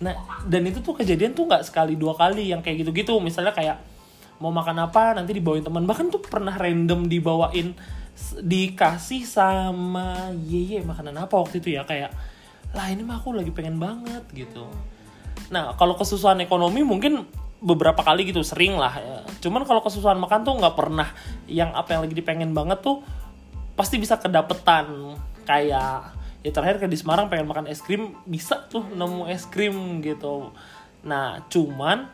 Nah 0.00 0.14
dan 0.48 0.62
itu 0.64 0.80
tuh 0.80 0.96
kejadian 0.96 1.36
tuh 1.36 1.44
nggak 1.44 1.66
sekali 1.66 1.98
dua 1.98 2.16
kali 2.16 2.54
yang 2.54 2.64
kayak 2.64 2.86
gitu-gitu. 2.86 3.18
Misalnya 3.20 3.52
kayak 3.52 3.78
mau 4.40 4.48
makan 4.48 4.88
apa 4.88 5.18
nanti 5.18 5.36
dibawain 5.36 5.66
teman. 5.66 5.84
Bahkan 5.84 6.08
tuh 6.08 6.22
pernah 6.24 6.56
random 6.56 7.10
dibawain 7.10 7.76
dikasih 8.40 9.24
sama 9.24 10.32
yeye 10.44 10.84
makanan 10.84 11.16
apa 11.24 11.40
waktu 11.40 11.64
itu 11.64 11.72
ya 11.76 11.88
kayak 11.88 12.12
lah 12.70 12.86
ini 12.90 13.02
mah 13.02 13.18
aku 13.18 13.34
lagi 13.34 13.50
pengen 13.50 13.82
banget 13.82 14.22
gitu. 14.30 14.66
Nah 15.50 15.74
kalau 15.74 15.98
kesusahan 15.98 16.38
ekonomi 16.42 16.86
mungkin 16.86 17.26
beberapa 17.60 18.00
kali 18.00 18.24
gitu 18.24 18.40
sering 18.40 18.80
lah 18.80 18.94
ya. 18.96 19.20
cuman 19.44 19.68
kalau 19.68 19.84
kesusahan 19.84 20.16
makan 20.16 20.48
tuh 20.48 20.56
nggak 20.56 20.72
pernah 20.80 21.12
yang 21.44 21.76
apa 21.76 21.92
yang 21.92 22.08
lagi 22.08 22.16
dipengen 22.16 22.56
banget 22.56 22.80
tuh 22.80 23.02
pasti 23.74 23.98
bisa 23.98 24.16
kedapetan. 24.16 25.18
Kayak 25.42 26.14
ya 26.40 26.50
terakhir 26.54 26.80
ke 26.80 26.86
di 26.86 26.96
Semarang 26.96 27.26
pengen 27.28 27.50
makan 27.50 27.66
es 27.68 27.82
krim 27.82 28.16
bisa 28.24 28.64
tuh 28.70 28.86
nemu 28.86 29.26
es 29.26 29.44
krim 29.50 29.98
gitu. 30.00 30.54
Nah 31.02 31.42
cuman 31.50 32.06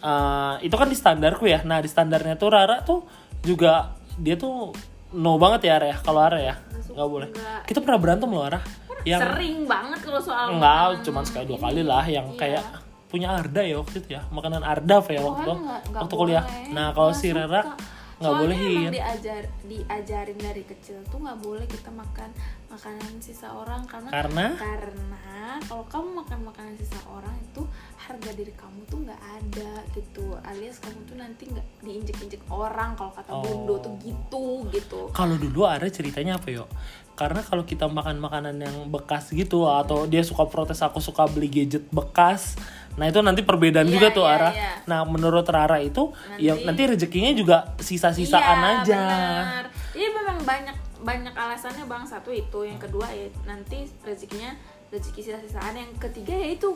eh, 0.00 0.54
itu 0.64 0.74
kan 0.78 0.86
di 0.86 0.96
standarku 0.96 1.50
ya. 1.50 1.66
Nah 1.66 1.82
di 1.82 1.90
standarnya 1.90 2.38
tuh 2.38 2.48
Rara 2.54 2.86
tuh 2.86 3.04
juga 3.42 3.98
dia 4.20 4.36
tuh 4.38 4.70
no 5.16 5.40
banget 5.40 5.66
ya 5.66 5.82
Ara 5.82 5.86
ya 5.90 5.98
kalau 5.98 6.20
Ara 6.22 6.38
ya 6.38 6.54
nggak 6.90 7.08
boleh. 7.08 7.28
kita 7.66 7.78
pernah 7.82 7.98
berantem 7.98 8.30
loh 8.30 8.42
Ara 8.42 8.60
yang 9.02 9.20
sering 9.20 9.64
banget 9.64 9.98
kalau 10.00 10.20
soal 10.20 10.46
enggak 10.52 11.00
cuman 11.02 11.22
sekali 11.22 11.44
dua 11.46 11.58
kali 11.60 11.82
lah 11.82 12.04
yang 12.04 12.26
Iya. 12.28 12.36
kayak 12.36 12.64
punya 13.06 13.28
Arda 13.32 13.62
ya 13.62 13.76
waktu 13.76 13.96
itu 13.98 14.08
ya 14.12 14.22
makanan 14.28 14.62
Ardaf 14.62 15.04
ya 15.06 15.18
Oh, 15.18 15.34
waktu 15.34 15.50
nggak- 15.50 15.82
nggak 15.84 16.00
waktu 16.00 16.14
kuliah 16.14 16.44
boleh. 16.44 16.70
nah 16.70 16.86
kalau 16.90 17.12
si 17.12 17.28
Rara 17.28 17.60
suka. 17.64 17.74
Nggak 18.20 18.32
bolehin 18.36 18.70
emang 18.76 18.92
diajar 18.92 19.42
diajarin 19.64 20.38
dari 20.38 20.62
kecil 20.68 21.00
tuh 21.08 21.18
nggak 21.24 21.40
boleh 21.40 21.64
kita 21.64 21.88
makan 21.88 22.30
makanan 22.68 23.12
sisa 23.18 23.48
orang 23.50 23.82
karena 23.88 24.12
karena? 24.12 24.46
karena 24.60 25.58
kalau 25.64 25.84
kamu 25.88 26.22
makan 26.22 26.40
makanan 26.46 26.74
sisa 26.78 27.00
orang 27.08 27.34
itu 27.40 27.64
harga 27.96 28.30
diri 28.34 28.54
kamu 28.54 28.80
tuh 28.90 28.98
nggak 29.06 29.22
ada 29.22 29.72
gitu. 29.94 30.34
Alias 30.42 30.82
kamu 30.82 30.98
tuh 31.06 31.16
nanti 31.18 31.42
nggak 31.46 31.66
diinjek-injek 31.82 32.42
orang 32.50 32.98
kalau 32.98 33.12
kata 33.14 33.30
Oh. 33.30 33.42
Bundo 33.46 33.74
tuh 33.78 33.94
gitu 34.02 34.44
gitu. 34.74 35.00
Kalau 35.14 35.38
dulu 35.38 35.66
ada 35.66 35.86
ceritanya 35.86 36.36
apa 36.38 36.50
yo? 36.50 36.66
Karena 37.14 37.44
kalau 37.44 37.62
kita 37.62 37.86
makan 37.86 38.18
makanan 38.18 38.56
yang 38.58 38.76
bekas 38.90 39.30
gitu 39.30 39.68
atau 39.68 40.08
dia 40.10 40.24
suka 40.26 40.48
protes 40.50 40.82
aku 40.82 40.98
suka 40.98 41.28
beli 41.30 41.46
gadget 41.46 41.86
bekas 41.92 42.58
nah 42.92 43.06
itu 43.06 43.18
nanti 43.18 43.40
perbedaan 43.40 43.86
Iya, 43.86 43.94
juga 43.94 44.06
tuh 44.10 44.24
iya, 44.24 44.34
Ara. 44.34 44.50
iya. 44.50 44.72
nah 44.84 45.00
menurut 45.02 45.44
Rara 45.44 45.78
itu 45.78 46.10
ya 46.36 46.52
Nanti- 46.52 46.66
nanti 46.66 46.82
rezekinya 46.88 47.30
juga 47.32 47.56
sisa-sisaan 47.76 48.58
Iya, 48.58 48.70
aja. 48.78 49.00
benar. 49.00 49.64
Iya 49.90 50.08
memang 50.12 50.38
banyak 50.40 50.76
banyak 51.00 51.34
alasannya 51.34 51.84
bang. 51.84 52.02
Satu 52.04 52.30
itu 52.30 52.60
yang 52.62 52.76
kedua 52.76 53.08
ya 53.08 53.26
nanti 53.44 53.84
rezekinya 54.00 54.52
rezeki 54.88 55.20
sisa-sisaan. 55.22 55.72
Yang 55.72 55.90
ketiga 56.00 56.32
ya 56.32 56.48
itu 56.50 56.68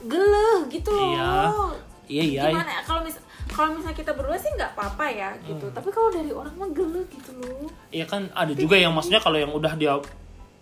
geleh 0.00 0.58
gitu 0.68 0.88
loh. 0.88 1.06
Iya. 1.08 1.30
iya 2.08 2.22
iya. 2.24 2.42
Gimana 2.48 2.70
ya 2.70 2.82
kalau 2.82 3.00
mis 3.02 3.16
kalau 3.48 3.74
misalnya 3.74 3.96
kita 3.96 4.12
berdua 4.12 4.36
sih 4.36 4.50
nggak 4.50 4.72
apa-apa 4.72 5.06
ya 5.08 5.30
gitu. 5.42 5.64
Hmm. 5.64 5.74
tapi 5.74 5.88
kalau 5.88 6.08
dari 6.08 6.30
orang 6.30 6.54
mah 6.54 6.70
geleh 6.70 7.04
gitu 7.08 7.30
loh. 7.36 7.66
Iya 7.90 8.04
kan 8.04 8.30
ada 8.32 8.52
juga 8.52 8.74
yang 8.74 8.92
maksudnya 8.92 9.18
kalau 9.18 9.36
yang 9.36 9.50
udah 9.50 9.72
dia 9.74 9.92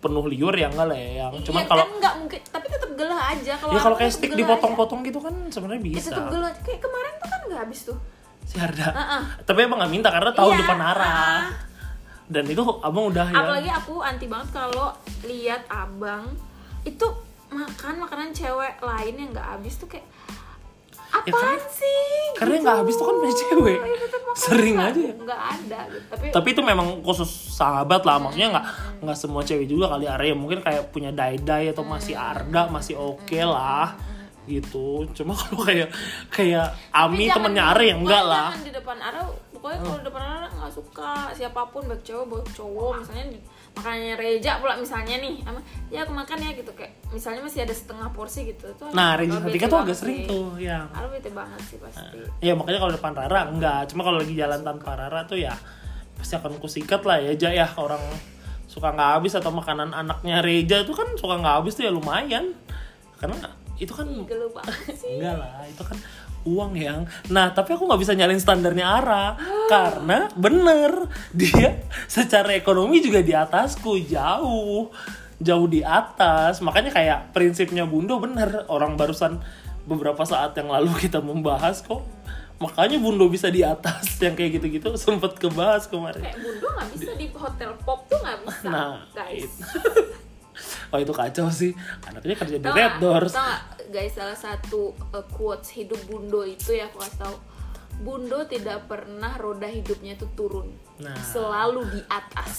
penuh 0.07 0.25
liur 0.25 0.55
ya 0.55 0.71
enggak 0.71 0.87
lah 0.87 0.97
ya 0.97 1.11
yang 1.21 1.33
cuman 1.42 1.59
Iya, 1.59 1.66
kalau 1.66 1.83
kan 1.83 1.90
nggak 1.99 2.14
mungkin 2.16 2.40
tapi 2.47 2.66
tetap 2.66 2.90
geleh 2.95 3.21
aja 3.21 3.53
kalau 3.59 3.73
ya 3.75 3.81
kalau 3.81 3.97
kayak 3.97 4.09
tetap 4.09 4.23
stick 4.23 4.33
dipotong-potong 4.35 5.01
gitu 5.03 5.19
kan 5.19 5.35
sebenarnya. 5.51 5.83
Ya, 5.83 5.92
bisa 5.92 6.09
tetap 6.09 6.27
geleh 6.29 6.49
aja. 6.49 6.61
kayak 6.62 6.81
kemarin 6.81 7.12
tuh 7.16 7.29
kan 7.29 7.40
nggak 7.45 7.61
habis 7.61 7.81
tuh 7.83 7.99
si 8.42 8.57
Arda 8.57 8.88
Heeh. 8.88 9.23
tapi 9.42 9.59
emang 9.61 9.79
nggak 9.79 9.92
minta 9.92 10.09
karena 10.09 10.31
tahu 10.31 10.49
Iya, 10.49 10.59
depan 10.62 10.79
arah 10.81 11.11
ah. 11.11 11.45
dan 12.27 12.45
itu 12.45 12.62
abang 12.81 13.05
udah 13.11 13.27
ya 13.27 13.37
apalagi 13.37 13.71
aku 13.73 13.95
anti 14.01 14.27
banget 14.27 14.49
kalau 14.53 14.88
lihat 15.23 15.62
abang 15.66 16.31
itu 16.83 17.07
makan 17.49 17.95
makanan 17.99 18.31
cewek 18.31 18.79
lain 18.79 19.14
yang 19.16 19.31
nggak 19.31 19.49
habis 19.49 19.75
tuh 19.77 19.87
kayak 19.87 20.07
Ya, 21.07 21.33
apaan 21.33 21.42
karena- 21.57 21.71
sih? 21.73 22.05
Karena 22.33 22.47
gitu. 22.47 22.53
yang 22.53 22.64
nggak 22.64 22.79
habis 22.79 22.95
tuh 22.95 23.05
kan 23.05 23.16
punya 23.16 23.35
cewek. 23.37 23.79
Iya, 23.79 23.97
makanya 23.97 24.35
Sering 24.37 24.77
aja 24.77 25.01
ya. 25.01 25.12
nggak 25.16 25.40
ada 25.49 25.79
gitu. 25.88 26.07
tapi 26.07 26.25
tapi 26.29 26.49
itu 26.51 26.61
memang 26.62 26.87
khusus 27.01 27.27
sahabat 27.53 28.03
lah. 28.03 28.16
Maksudnya 28.19 28.49
nggak 28.53 28.66
nggak 29.01 29.16
semua 29.16 29.42
cewek 29.42 29.64
juga 29.64 29.88
kali 29.88 30.05
area 30.05 30.35
mungkin 30.35 30.61
kayak 30.61 30.90
punya 30.90 31.09
dai 31.11 31.38
dai 31.38 31.71
atau 31.71 31.83
masih 31.83 32.12
arda 32.12 32.69
masih 32.69 32.95
oke 32.95 33.40
lah. 33.40 33.97
Gitu. 34.45 35.09
Cuma 35.12 35.33
kalau 35.40 35.62
kayak 35.62 35.88
kayak 36.29 36.66
Ami 36.90 37.27
temennya 37.27 37.64
Are 37.66 37.83
ya 37.83 37.95
enggak 37.95 38.23
lah. 38.23 38.51
di 38.55 38.71
depan 38.71 38.95
Ara 38.97 39.25
pokoknya 39.51 39.79
kalau 39.81 39.99
di 39.99 40.05
depan 40.05 40.23
Ara 40.23 40.47
nggak 40.53 40.73
suka 40.73 41.11
siapa 41.33 41.66
pun 41.66 41.83
baik 41.85 42.03
cowok 42.03 42.25
baik 42.29 42.47
cowok. 42.53 42.92
Misalnya 43.01 43.25
di, 43.33 43.38
makanannya 43.77 44.17
Reja 44.17 44.59
pula 44.59 44.81
misalnya 44.81 45.21
nih 45.21 45.45
ama 45.45 45.61
ya 45.93 46.03
aku 46.03 46.12
makan 46.17 46.41
ya 46.41 46.51
gitu. 46.57 46.73
Kayak 46.73 46.97
misalnya 47.12 47.45
masih 47.45 47.61
ada 47.62 47.75
setengah 47.77 48.09
porsi 48.11 48.49
gitu 48.49 48.67
tuh 48.75 48.89
nah 48.97 49.15
Reja 49.15 49.37
bete 49.39 49.69
tuh 49.69 49.81
agak 49.85 49.97
sering 49.97 50.25
tuh 50.25 50.57
ya 50.57 50.89
Ara 50.91 51.07
bete 51.12 51.29
banget 51.31 51.61
sih 51.69 51.79
pasti. 51.79 52.19
Ya 52.41 52.57
makanya 52.57 52.81
kalau 52.83 52.93
depan 52.97 53.12
Rara 53.12 53.41
enggak. 53.53 53.93
Cuma 53.93 54.03
kalau 54.03 54.19
lagi 54.19 54.35
jalan 54.35 54.61
tanpa 54.65 54.97
Rara 54.97 55.29
tuh 55.29 55.39
ya 55.39 55.53
pasti 56.17 56.35
akan 56.35 56.57
kusikat 56.57 57.05
lah 57.05 57.21
ya 57.21 57.33
Ja 57.37 57.51
ya. 57.53 57.67
Orang 57.77 58.01
suka 58.67 58.91
nggak 58.91 59.11
habis 59.21 59.37
atau 59.37 59.53
makanan 59.53 59.93
anaknya 59.93 60.41
Reja 60.41 60.83
itu 60.83 60.97
kan 60.97 61.07
suka 61.21 61.39
nggak 61.39 61.55
habis 61.61 61.77
tuh 61.77 61.85
ya 61.85 61.93
lumayan. 61.93 62.57
Karena 63.21 63.53
itu 63.77 63.93
kan 63.93 64.09
enggak 64.09 65.37
lah 65.37 65.65
itu 65.69 65.83
kan 65.85 65.99
uang 66.47 66.79
yang 66.79 67.03
nah 67.27 67.51
tapi 67.51 67.75
aku 67.75 67.91
nggak 67.91 68.01
bisa 68.01 68.15
nyalin 68.15 68.41
standarnya 68.41 68.87
Ara. 68.87 69.35
Karena 69.73 70.31
bener 70.39 71.11
dia 71.35 71.83
secara 72.07 72.55
ekonomi 72.55 73.03
juga 73.03 73.21
di 73.21 73.35
atasku 73.35 73.99
jauh 74.07 74.89
jauh 75.43 75.67
di 75.69 75.85
atas. 75.85 76.62
Makanya 76.65 76.95
kayak 76.95 77.19
prinsipnya 77.37 77.85
Bundo 77.85 78.17
bener 78.23 78.65
orang 78.73 78.97
barusan 78.97 79.43
beberapa 79.85 80.25
saat 80.25 80.57
yang 80.57 80.71
lalu 80.73 80.95
kita 81.05 81.21
membahas 81.21 81.83
kok. 81.85 82.07
Makanya 82.57 82.97
Bundo 82.97 83.29
bisa 83.29 83.53
di 83.53 83.61
atas 83.61 84.17
yang 84.17 84.33
kayak 84.33 84.57
gitu-gitu 84.57 84.97
sempet 84.97 85.37
kebahas 85.37 85.85
kemarin. 85.91 86.25
Kayak 86.25 86.41
Bundo 86.41 86.67
nggak 86.73 86.89
bisa 86.97 87.12
di 87.12 87.27
hotel 87.37 87.71
pop 87.85 88.01
tuh 88.09 88.17
nggak 88.17 88.39
bisa 88.49 88.69
Nah, 88.73 89.05
guys 89.12 89.53
oh 90.92 90.99
itu 90.99 91.12
kacau 91.12 91.49
sih. 91.51 91.73
Anaknya 92.07 92.37
kerja 92.37 92.57
di 92.61 92.66
Red 92.66 92.95
Doors. 93.03 93.33
Tau 93.33 93.77
guys 93.87 94.12
salah 94.19 94.35
satu 94.35 94.92
uh, 95.14 95.27
quotes 95.31 95.71
hidup 95.79 95.99
Bundo 96.11 96.42
itu 96.42 96.75
ya 96.75 96.90
aku 96.90 96.99
kasih 96.99 97.19
tahu 97.23 97.37
Bundo 97.97 98.45
tidak 98.45 98.90
pernah 98.90 99.33
roda 99.40 99.71
hidupnya 99.71 100.19
itu 100.19 100.27
turun. 100.37 100.69
Nah. 101.01 101.16
selalu 101.16 101.85
di 101.92 102.01
atas. 102.09 102.57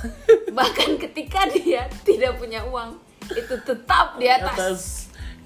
Bahkan 0.56 0.96
ketika 1.00 1.48
dia 1.48 1.88
tidak 2.04 2.36
punya 2.40 2.64
uang 2.68 2.96
itu 3.32 3.54
tetap 3.64 4.16
di 4.16 4.24
di 4.24 4.28
atas, 4.28 4.56
atas. 4.56 4.82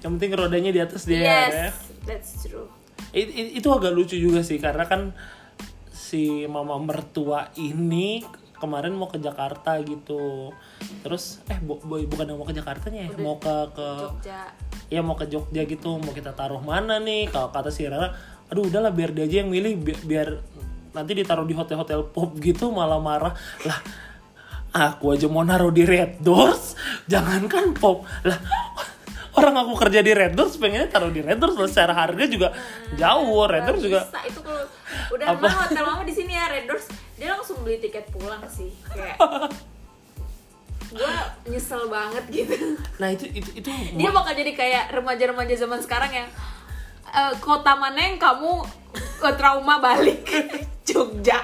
Yang 0.03 0.11
penting 0.19 0.31
rodanya 0.35 0.71
di 0.71 0.81
atas 0.81 1.01
dia 1.03 1.19
yes 1.19 1.51
ya. 1.51 1.69
that's 2.07 2.31
true. 2.43 2.67
It- 3.15 3.31
it- 3.31 3.53
itu 3.59 3.67
agak 3.71 3.91
lucu 3.95 4.15
juga 4.19 4.43
sih 4.43 4.59
karena 4.59 4.87
kan 4.87 5.15
si 5.91 6.47
mama 6.47 6.79
mertua 6.79 7.51
ini 7.59 8.23
kemarin 8.55 8.91
mau 8.91 9.05
ke 9.05 9.17
Jakarta 9.17 9.75
gitu. 9.79 10.51
Terus 11.01 11.39
eh 11.45 11.57
bu- 11.57 11.79
bu- 11.79 12.05
bukan 12.05 12.25
yang 12.25 12.37
mau 12.37 12.43
ke 12.43 12.53
Jakartanya 12.53 13.05
ya 13.05 13.09
Udah. 13.11 13.21
mau 13.21 13.35
ke 13.37 13.55
ke 13.71 13.87
Jogja. 14.01 14.39
Ya 14.87 15.01
mau 15.01 15.13
ke 15.13 15.25
Jogja 15.25 15.61
gitu 15.63 15.97
mau 15.97 16.11
kita 16.11 16.31
taruh 16.31 16.59
mana 16.59 16.97
nih? 16.97 17.27
Kalau 17.27 17.49
kata 17.49 17.69
si 17.69 17.83
Rara 17.83 18.11
aduh 18.45 18.63
udahlah 18.63 18.89
biar 18.89 19.09
dia 19.09 19.25
aja 19.25 19.41
yang 19.41 19.49
milih 19.49 19.73
bi- 19.75 20.03
biar 20.05 20.37
nanti 20.91 21.11
ditaruh 21.13 21.43
di 21.43 21.51
hotel-hotel 21.51 22.07
pop 22.07 22.33
gitu 22.37 22.69
malah 22.69 22.97
marah. 22.97 23.33
Lah 23.63 23.79
aku 24.71 25.11
aja 25.11 25.25
mau 25.25 25.41
naruh 25.41 25.69
di 25.69 25.83
Red 25.83 26.19
Doors 26.19 26.75
jangankan 27.05 27.73
pop. 27.73 28.03
Lah 28.23 28.39
orang 29.37 29.55
aku 29.57 29.75
kerja 29.77 29.99
di 29.99 30.15
Red 30.15 30.33
Doors 30.33 30.55
pengennya 30.55 30.87
taruh 30.87 31.11
di 31.11 31.19
Red 31.19 31.37
Doors 31.37 31.59
secara 31.67 31.91
harga 31.91 32.23
juga 32.25 32.55
jauh. 32.93 33.43
Red 33.43 33.63
Doors 33.65 33.81
juga 33.81 33.99
bisa 34.05 34.19
itu 34.23 34.39
kalau 34.39 34.63
udah 35.11 35.27
Apa? 35.27 35.43
mah 35.43 35.53
hotel 35.65 35.83
mama 35.83 36.03
di 36.03 36.13
sini 36.13 36.31
ya 36.31 36.47
Red 36.47 36.65
Doors 36.65 36.85
dia 37.15 37.31
langsung 37.31 37.63
beli 37.63 37.79
tiket 37.79 38.11
pulang 38.11 38.43
sih 38.51 38.71
kayak 38.91 39.15
gue 40.95 41.11
nyesel 41.51 41.91
banget 41.91 42.23
gitu. 42.31 42.79
Nah 43.01 43.11
itu 43.11 43.27
itu 43.35 43.49
itu 43.59 43.67
dia 43.99 44.09
bakal 44.15 44.31
jadi 44.31 44.51
kayak 44.55 44.83
remaja-remaja 44.95 45.55
zaman 45.59 45.79
sekarang 45.83 46.11
yang 46.13 46.29
eh, 47.11 47.33
kota 47.43 47.75
mana 47.75 47.99
yang 47.99 48.15
kamu 48.15 48.63
ke 48.95 49.29
trauma 49.35 49.83
balik? 49.83 50.23
Jogja. 50.87 51.41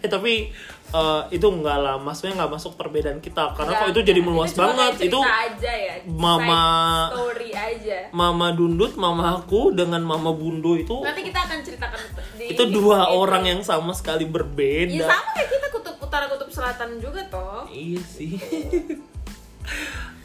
Eh 0.00 0.08
tapi 0.08 0.50
eh, 0.90 1.22
itu 1.30 1.46
enggak 1.46 1.78
lah 1.78 1.96
maksudnya 1.96 2.42
nggak 2.42 2.52
masuk 2.52 2.72
perbedaan 2.74 3.18
kita 3.18 3.54
karena 3.54 3.78
kok 3.78 3.88
itu 3.90 4.00
jadi 4.02 4.20
meluas 4.20 4.50
banget 4.52 5.06
itu 5.06 5.18
aja 5.18 5.72
ya 5.72 5.94
Mama- 6.06 7.10
story 7.14 7.50
aja 7.50 7.98
Mama 8.10 8.50
Dundut, 8.50 8.94
Mama 8.94 9.38
aku 9.38 9.70
dengan 9.70 10.02
Mama 10.02 10.34
Bundo 10.34 10.74
itu 10.74 10.98
nanti 11.00 11.22
kita 11.22 11.46
akan 11.46 11.58
ceritakan 11.62 12.00
di 12.34 12.44
itu 12.50 12.62
dua 12.68 13.06
itu. 13.06 13.14
orang 13.16 13.42
yang 13.46 13.60
sama 13.62 13.94
sekali 13.94 14.26
ya 14.26 14.32
berbeda. 14.32 15.06
sama 15.06 15.30
kayak 15.34 15.48
kita 15.48 15.66
kutub 15.70 15.96
utara 16.00 16.26
kutub 16.26 16.50
selatan 16.50 16.98
juga 16.98 17.22
toh 17.30 17.64
Iya 17.70 18.00
sih. 18.02 18.34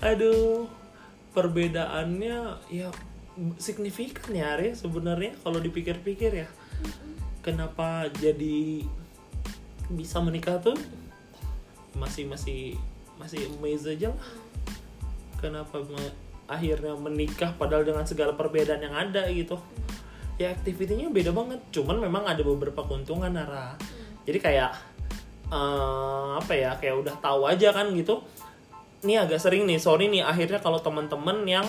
Aduh, 0.02 0.66
perbedaannya 1.32 2.38
ya 2.70 2.90
signifikan 3.58 4.32
ya 4.32 4.56
Arya 4.56 4.74
sebenarnya 4.74 5.36
kalau 5.42 5.60
dipikir-pikir 5.60 6.46
ya. 6.46 6.50
Kenapa 7.42 8.10
jadi 8.16 8.82
bisa 9.92 10.18
menikah 10.22 10.58
tuh 10.62 10.78
masih 11.96 12.28
masih 12.28 12.76
masih 13.16 13.48
amazed 13.58 13.88
aja 13.88 14.12
lah. 14.12 14.30
Kenapa 15.40 15.80
me- 15.86 16.18
akhirnya 16.46 16.94
menikah 16.98 17.54
padahal 17.58 17.88
dengan 17.88 18.06
segala 18.06 18.36
perbedaan 18.36 18.82
yang 18.84 18.96
ada 18.96 19.26
gitu. 19.32 19.58
Ya 20.36 20.52
aktivitinya 20.52 21.08
beda 21.10 21.32
banget. 21.32 21.64
Cuman 21.72 22.02
memang 22.02 22.28
ada 22.28 22.44
beberapa 22.44 22.84
keuntungan 22.84 23.32
Nara. 23.32 23.80
Jadi 24.28 24.38
kayak 24.42 24.96
eh, 25.52 26.30
apa 26.38 26.54
ya 26.54 26.76
kayak 26.78 26.96
udah 27.06 27.16
tahu 27.22 27.46
aja 27.46 27.70
kan 27.74 27.94
gitu 27.94 28.22
ini 29.06 29.22
agak 29.22 29.38
sering 29.38 29.70
nih 29.70 29.78
sorry 29.78 30.10
nih 30.10 30.26
akhirnya 30.26 30.58
kalau 30.58 30.82
teman-teman 30.82 31.46
yang 31.46 31.66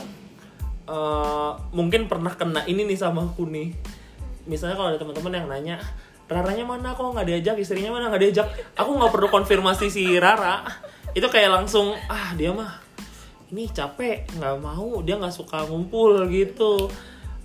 eh, 0.88 1.52
mungkin 1.76 2.08
pernah 2.08 2.32
kena 2.32 2.64
ini 2.64 2.88
nih 2.88 2.98
sama 2.98 3.28
aku 3.28 3.44
nih 3.48 3.76
misalnya 4.48 4.78
kalau 4.78 4.88
ada 4.94 5.00
teman-teman 5.00 5.32
yang 5.36 5.46
nanya 5.50 5.76
Raranya 6.26 6.66
mana? 6.66 6.94
Kok 6.98 7.14
nggak 7.14 7.28
diajak? 7.30 7.56
Istrinya 7.62 7.94
mana 7.94 8.10
nggak 8.10 8.22
diajak? 8.22 8.46
Aku 8.74 8.98
nggak 8.98 9.14
perlu 9.14 9.28
konfirmasi 9.30 9.86
si 9.90 10.18
Rara. 10.18 10.66
Itu 11.14 11.30
kayak 11.30 11.54
langsung 11.54 11.94
ah 12.10 12.34
dia 12.34 12.50
mah 12.50 12.82
ini 13.46 13.70
capek 13.70 14.26
nggak 14.42 14.58
mau 14.58 15.06
dia 15.06 15.14
nggak 15.16 15.30
suka 15.30 15.62
ngumpul 15.70 16.26
gitu. 16.28 16.90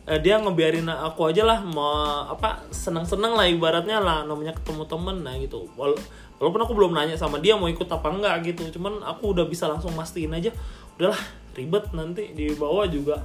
Eh, 0.10 0.18
dia 0.18 0.42
ngebiarin 0.42 0.90
aku 0.90 1.30
aja 1.30 1.46
lah 1.46 1.62
mau 1.62 2.26
apa 2.26 2.66
senang-senang 2.74 3.38
lah 3.38 3.46
ibaratnya 3.46 4.02
lah 4.02 4.26
namanya 4.26 4.58
ketemu 4.58 4.90
temen. 4.90 5.22
Nah 5.22 5.38
gitu. 5.38 5.70
Wala- 5.78 6.02
walaupun 6.42 6.62
aku 6.66 6.74
belum 6.74 6.92
nanya 6.98 7.14
sama 7.14 7.38
dia 7.38 7.54
mau 7.54 7.70
ikut 7.70 7.86
apa 7.86 8.10
enggak 8.10 8.50
gitu. 8.50 8.82
Cuman 8.82 9.06
aku 9.06 9.38
udah 9.38 9.46
bisa 9.46 9.70
langsung 9.70 9.94
mastiin 9.94 10.34
aja 10.34 10.50
udahlah 10.98 11.22
ribet 11.54 11.86
nanti 11.94 12.34
di 12.34 12.50
bawah 12.58 12.90
juga 12.90 13.22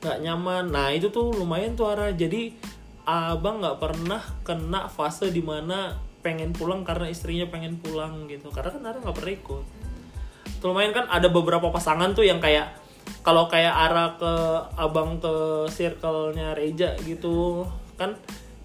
nggak 0.00 0.16
nyaman. 0.24 0.72
Nah 0.72 0.88
itu 0.96 1.12
tuh 1.12 1.28
lumayan 1.36 1.76
tuh 1.76 1.92
arah 1.92 2.08
jadi 2.08 2.56
abang 3.04 3.60
nggak 3.60 3.78
pernah 3.80 4.22
kena 4.44 4.88
fase 4.88 5.28
di 5.28 5.44
mana 5.44 5.96
pengen 6.24 6.56
pulang 6.56 6.88
karena 6.88 7.12
istrinya 7.12 7.44
pengen 7.52 7.76
pulang 7.76 8.24
gitu. 8.32 8.48
Karena 8.48 8.72
kan 8.72 8.82
Ara 8.88 8.98
nggak 9.04 9.16
pernah 9.16 9.34
ikut. 9.36 9.64
Tuh, 10.64 10.72
lumayan 10.72 10.96
kan 10.96 11.04
ada 11.12 11.28
beberapa 11.28 11.68
pasangan 11.68 12.16
tuh 12.16 12.24
yang 12.24 12.40
kayak 12.40 12.80
kalau 13.20 13.52
kayak 13.52 13.72
arah 13.72 14.16
ke 14.16 14.32
abang 14.80 15.20
ke 15.20 15.68
circle-nya 15.68 16.56
Reja 16.56 16.96
gitu 17.04 17.68
kan 18.00 18.16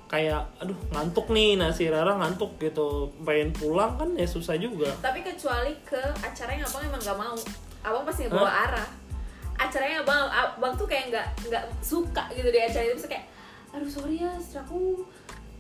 kayak 0.10 0.48
aduh 0.58 0.76
ngantuk 0.96 1.30
nih 1.30 1.60
nah 1.60 1.76
si 1.76 1.92
Rara 1.92 2.16
ngantuk 2.16 2.56
gitu. 2.64 3.12
Pengen 3.28 3.52
pulang 3.52 4.00
kan 4.00 4.16
ya 4.16 4.24
susah 4.24 4.56
juga. 4.56 4.88
Tapi 5.04 5.20
kecuali 5.20 5.76
ke 5.84 6.00
acara 6.24 6.56
yang 6.56 6.64
abang 6.64 6.84
emang 6.88 7.02
gak 7.04 7.20
mau. 7.20 7.36
Abang 7.84 8.04
pasti 8.08 8.24
ngebawa 8.28 8.52
arah 8.72 8.90
acaranya 9.60 10.08
abang 10.08 10.24
abang 10.32 10.72
tuh 10.80 10.88
kayak 10.88 11.12
nggak 11.12 11.28
nggak 11.52 11.64
suka 11.84 12.32
gitu 12.32 12.48
di 12.48 12.64
acara 12.64 12.88
itu. 12.88 13.04
Kayak 13.04 13.28
aduh 13.70 13.86
sorry 13.86 14.18
ya 14.18 14.32
istri 14.36 14.58
aku 14.58 15.06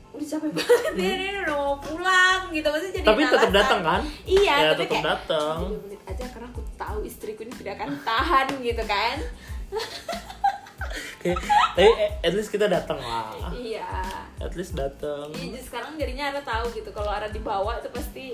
udah 0.10 0.26
capek 0.26 0.50
banget 0.50 0.94
ya 0.98 1.12
ini 1.14 1.40
udah 1.46 1.56
mau 1.56 1.78
pulang 1.78 2.50
gitu. 2.50 2.66
Pasti 2.66 2.88
jadi 2.90 3.06
Hmm. 3.06 3.10
tapi 3.10 3.22
tetap 3.24 3.52
datang 3.54 3.80
kan? 3.82 4.02
Iya 4.26 4.54
ya 4.58 4.70
tapi 4.74 4.82
tetap 4.82 4.90
kayak 4.90 5.06
datang 5.06 5.58
"Tiga 5.62 5.78
menit 5.86 6.02
aja 6.04 6.26
karena 6.28 6.48
aku 6.50 6.62
tahu 6.74 6.98
istriku 7.06 7.40
ini 7.44 7.54
tidak 7.54 7.74
akan 7.78 7.90
tahan 8.02 8.48
gitu 8.60 8.84
kan. 8.84 9.18
Kayak, 11.20 11.38
tapi 11.76 11.92
at 12.24 12.34
least 12.34 12.50
kita 12.50 12.66
datang 12.66 12.98
lah. 12.98 13.52
Iya. 13.52 13.86
At 14.40 14.56
least 14.56 14.74
datang 14.74 15.28
Iya, 15.30 15.52
jadi 15.52 15.62
sekarang 15.62 15.92
jadinya 15.94 16.32
Ara 16.32 16.42
tahu 16.42 16.66
gitu 16.72 16.90
kalau 16.90 17.12
Ara 17.12 17.28
dibawa 17.28 17.78
itu 17.78 17.92
pasti 17.92 18.26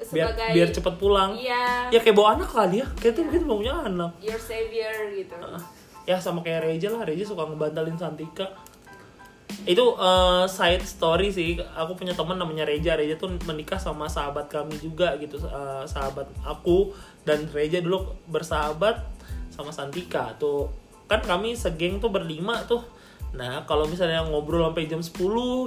biar 0.00 0.30
sebagai 0.32 0.48
biar 0.54 0.68
cepet 0.70 0.94
pulang. 0.96 1.34
Iya. 1.36 1.90
Ya 1.90 1.98
kayak 2.00 2.16
bawa 2.16 2.38
anak 2.38 2.48
kali 2.48 2.80
ya. 2.80 2.86
Kita 2.96 3.20
kita 3.20 3.44
mau 3.44 3.58
punya 3.58 3.76
anak 3.76 4.14
your 4.22 4.38
savior 4.38 4.94
gitu. 5.12 5.36
Ya 6.06 6.16
sama 6.16 6.40
kayak 6.40 6.64
Reja 6.64 6.88
lah. 6.88 7.04
Reja 7.04 7.26
suka 7.26 7.44
ngebantalin 7.44 7.98
Santika 7.98 8.48
itu 9.64 9.84
eh, 9.96 10.44
side 10.48 10.84
story 10.84 11.28
sih. 11.30 11.58
Aku 11.76 11.94
punya 11.94 12.16
teman 12.16 12.36
namanya 12.36 12.64
Reja. 12.66 12.96
Reja 12.96 13.16
tuh 13.16 13.34
menikah 13.44 13.78
sama 13.78 14.08
sahabat 14.08 14.48
kami 14.48 14.76
juga 14.80 15.14
gitu 15.20 15.38
eh, 15.40 15.84
sahabat 15.86 16.26
aku 16.42 16.94
dan 17.22 17.46
Reja 17.50 17.82
dulu 17.84 18.16
bersahabat 18.30 19.00
sama 19.52 19.70
Santika 19.70 20.34
tuh. 20.40 20.70
Kan 21.10 21.20
kami 21.22 21.58
segeng 21.58 21.98
tuh 21.98 22.08
berlima 22.08 22.62
tuh. 22.64 22.82
Nah 23.30 23.62
kalau 23.66 23.86
misalnya 23.86 24.26
ngobrol 24.26 24.66
sampai 24.70 24.90
jam 24.90 24.98
10 25.02 25.14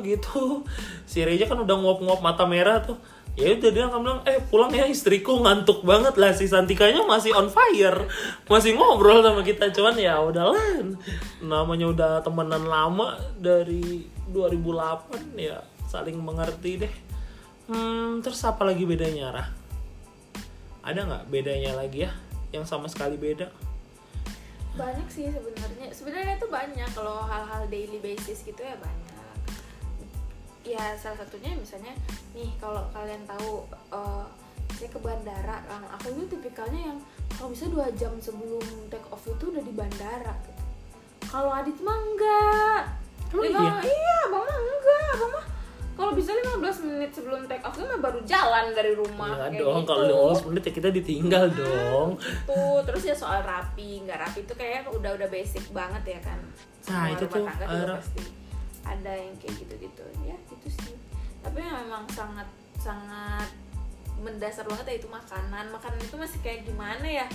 gitu 0.03 0.67
si 1.11 1.23
Reja 1.23 1.47
kan 1.47 1.63
udah 1.63 1.75
nguap-nguap 1.79 2.19
mata 2.19 2.43
merah 2.43 2.83
tuh 2.83 2.99
ya 3.33 3.57
udah 3.57 3.71
dia 3.73 3.89
bilang 3.89 4.21
eh 4.29 4.37
pulang 4.45 4.69
ya 4.69 4.85
istriku 4.85 5.41
ngantuk 5.41 5.81
banget 5.81 6.13
lah 6.21 6.37
si 6.37 6.45
Santikanya 6.45 7.01
masih 7.01 7.33
on 7.33 7.49
fire 7.49 8.05
masih 8.45 8.77
ngobrol 8.77 9.25
sama 9.25 9.41
kita. 9.41 9.73
Cuman 9.73 9.97
ya 9.97 10.21
udahlah 10.21 10.85
namanya 11.41 11.89
udah 11.89 12.11
temenan 12.21 12.69
lama 12.69 13.17
dari 13.37 14.05
2008 14.29 15.37
ya 15.39 15.65
saling 15.89 16.17
mengerti 16.21 16.85
deh. 16.85 16.93
Hmm, 17.69 18.19
terus 18.21 18.43
apa 18.43 18.67
lagi 18.67 18.83
bedanya 18.83 19.33
Rah? 19.33 19.49
ada 20.83 20.99
nggak 21.07 21.23
bedanya 21.31 21.71
lagi 21.79 22.03
ya 22.03 22.11
yang 22.51 22.67
sama 22.67 22.91
sekali 22.91 23.15
beda? 23.15 23.47
Banyak 24.75 25.07
sih 25.07 25.31
sebenarnya. 25.31 25.95
Sebenarnya 25.95 26.35
itu 26.37 26.47
banyak 26.51 26.89
kalau 26.91 27.23
hal-hal 27.23 27.65
daily 27.71 28.03
basis 28.03 28.43
gitu 28.43 28.59
ya 28.59 28.75
banyak 28.77 29.02
ya 30.63 30.95
salah 30.95 31.19
satunya 31.19 31.51
misalnya 31.53 31.91
nih 32.31 32.49
kalau 32.57 32.87
kalian 32.89 33.23
tahu 33.23 33.67
eh, 33.91 34.25
saya 34.73 34.89
ke 34.89 34.99
bandara 34.99 35.57
kan 35.63 35.83
aku 35.91 36.11
itu 36.11 36.25
tipikalnya 36.31 36.91
yang 36.91 36.97
kalau 37.29 37.51
bisa 37.51 37.67
dua 37.67 37.87
jam 37.93 38.15
sebelum 38.17 38.63
take 38.87 39.05
off 39.07 39.23
itu 39.23 39.43
udah 39.45 39.59
di 39.59 39.73
bandara 39.73 40.33
gitu. 40.41 40.61
kalau 41.25 41.51
Adit 41.51 41.77
mah 41.79 41.97
enggak 41.99 42.83
Emang 43.33 43.49
Dia 43.49 43.57
iya? 43.57 43.65
mah, 43.65 43.81
iya 43.81 44.19
mah 44.29 44.41
enggak 44.45 45.05
abang 45.11 45.31
mah 45.33 45.45
kalau 45.93 46.09
bisa 46.09 46.33
15 46.33 46.57
menit 46.85 47.11
sebelum 47.11 47.45
take 47.45 47.61
off 47.61 47.75
mah 47.75 47.97
baru 47.97 48.21
jalan 48.23 48.73
dari 48.73 48.93
rumah 48.93 49.45
Iya 49.45 49.61
dong 49.61 49.83
gitu. 49.83 49.89
kalau 49.89 50.03
15 50.37 50.47
menit 50.49 50.63
ya 50.63 50.73
kita 50.73 50.89
ditinggal 50.89 51.45
dong 51.51 52.09
tuh 52.45 52.77
terus 52.81 53.03
ya 53.03 53.13
soal 53.13 53.41
rapi 53.41 54.01
nggak 54.01 54.17
rapi 54.17 54.39
itu 54.41 54.53
kayak 54.53 54.85
udah 54.87 55.11
udah 55.13 55.27
basic 55.27 55.65
banget 55.69 56.17
ya 56.17 56.21
kan 56.23 56.39
Nah, 56.83 57.07
Semua 57.07 57.15
itu 57.15 57.25
tuh, 57.31 57.45
Ara. 57.47 57.95
pasti 57.95 58.21
ada 58.83 59.11
yang 59.15 59.35
kayak 59.39 59.55
gitu 59.63 59.73
gitu 59.89 60.03
ya 60.27 60.35
gitu 60.51 60.67
sih. 60.83 60.95
Tapi 61.43 61.59
memang 61.59 62.07
sangat 62.11 62.47
sangat 62.79 63.49
mendasar 64.19 64.63
banget 64.67 64.85
ya 64.87 64.95
itu 65.03 65.09
makanan. 65.11 65.71
Makanan 65.71 65.99
itu 65.99 66.15
masih 66.15 66.39
kayak 66.43 66.67
gimana 66.67 67.03
ya? 67.03 67.27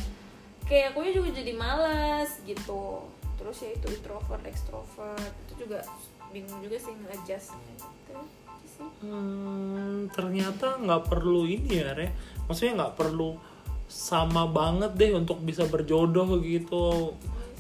Kayak 0.69 0.97
aku 0.97 1.09
juga 1.09 1.31
jadi 1.41 1.53
males 1.57 2.41
gitu. 2.45 3.09
Terus 3.41 3.57
ya 3.65 3.71
itu 3.77 3.87
introvert 3.93 4.45
extrovert. 4.45 5.33
Itu 5.49 5.67
juga 5.67 5.85
bingung 6.33 6.61
juga 6.61 6.77
sih 6.77 6.93
nge-adjustnya 6.93 7.73
gitu. 7.81 8.17
Itu 8.17 8.67
sih. 8.69 8.89
Hmm, 9.05 10.13
ternyata 10.13 10.77
nggak 10.81 11.09
perlu 11.09 11.49
ini 11.49 11.81
ya, 11.81 11.97
Re. 11.97 12.13
Maksudnya 12.49 12.85
nggak 12.85 12.97
perlu 13.01 13.37
sama 13.89 14.45
banget 14.45 14.93
deh 14.97 15.17
untuk 15.17 15.41
bisa 15.41 15.65
berjodoh 15.65 16.41
gitu. 16.45 17.17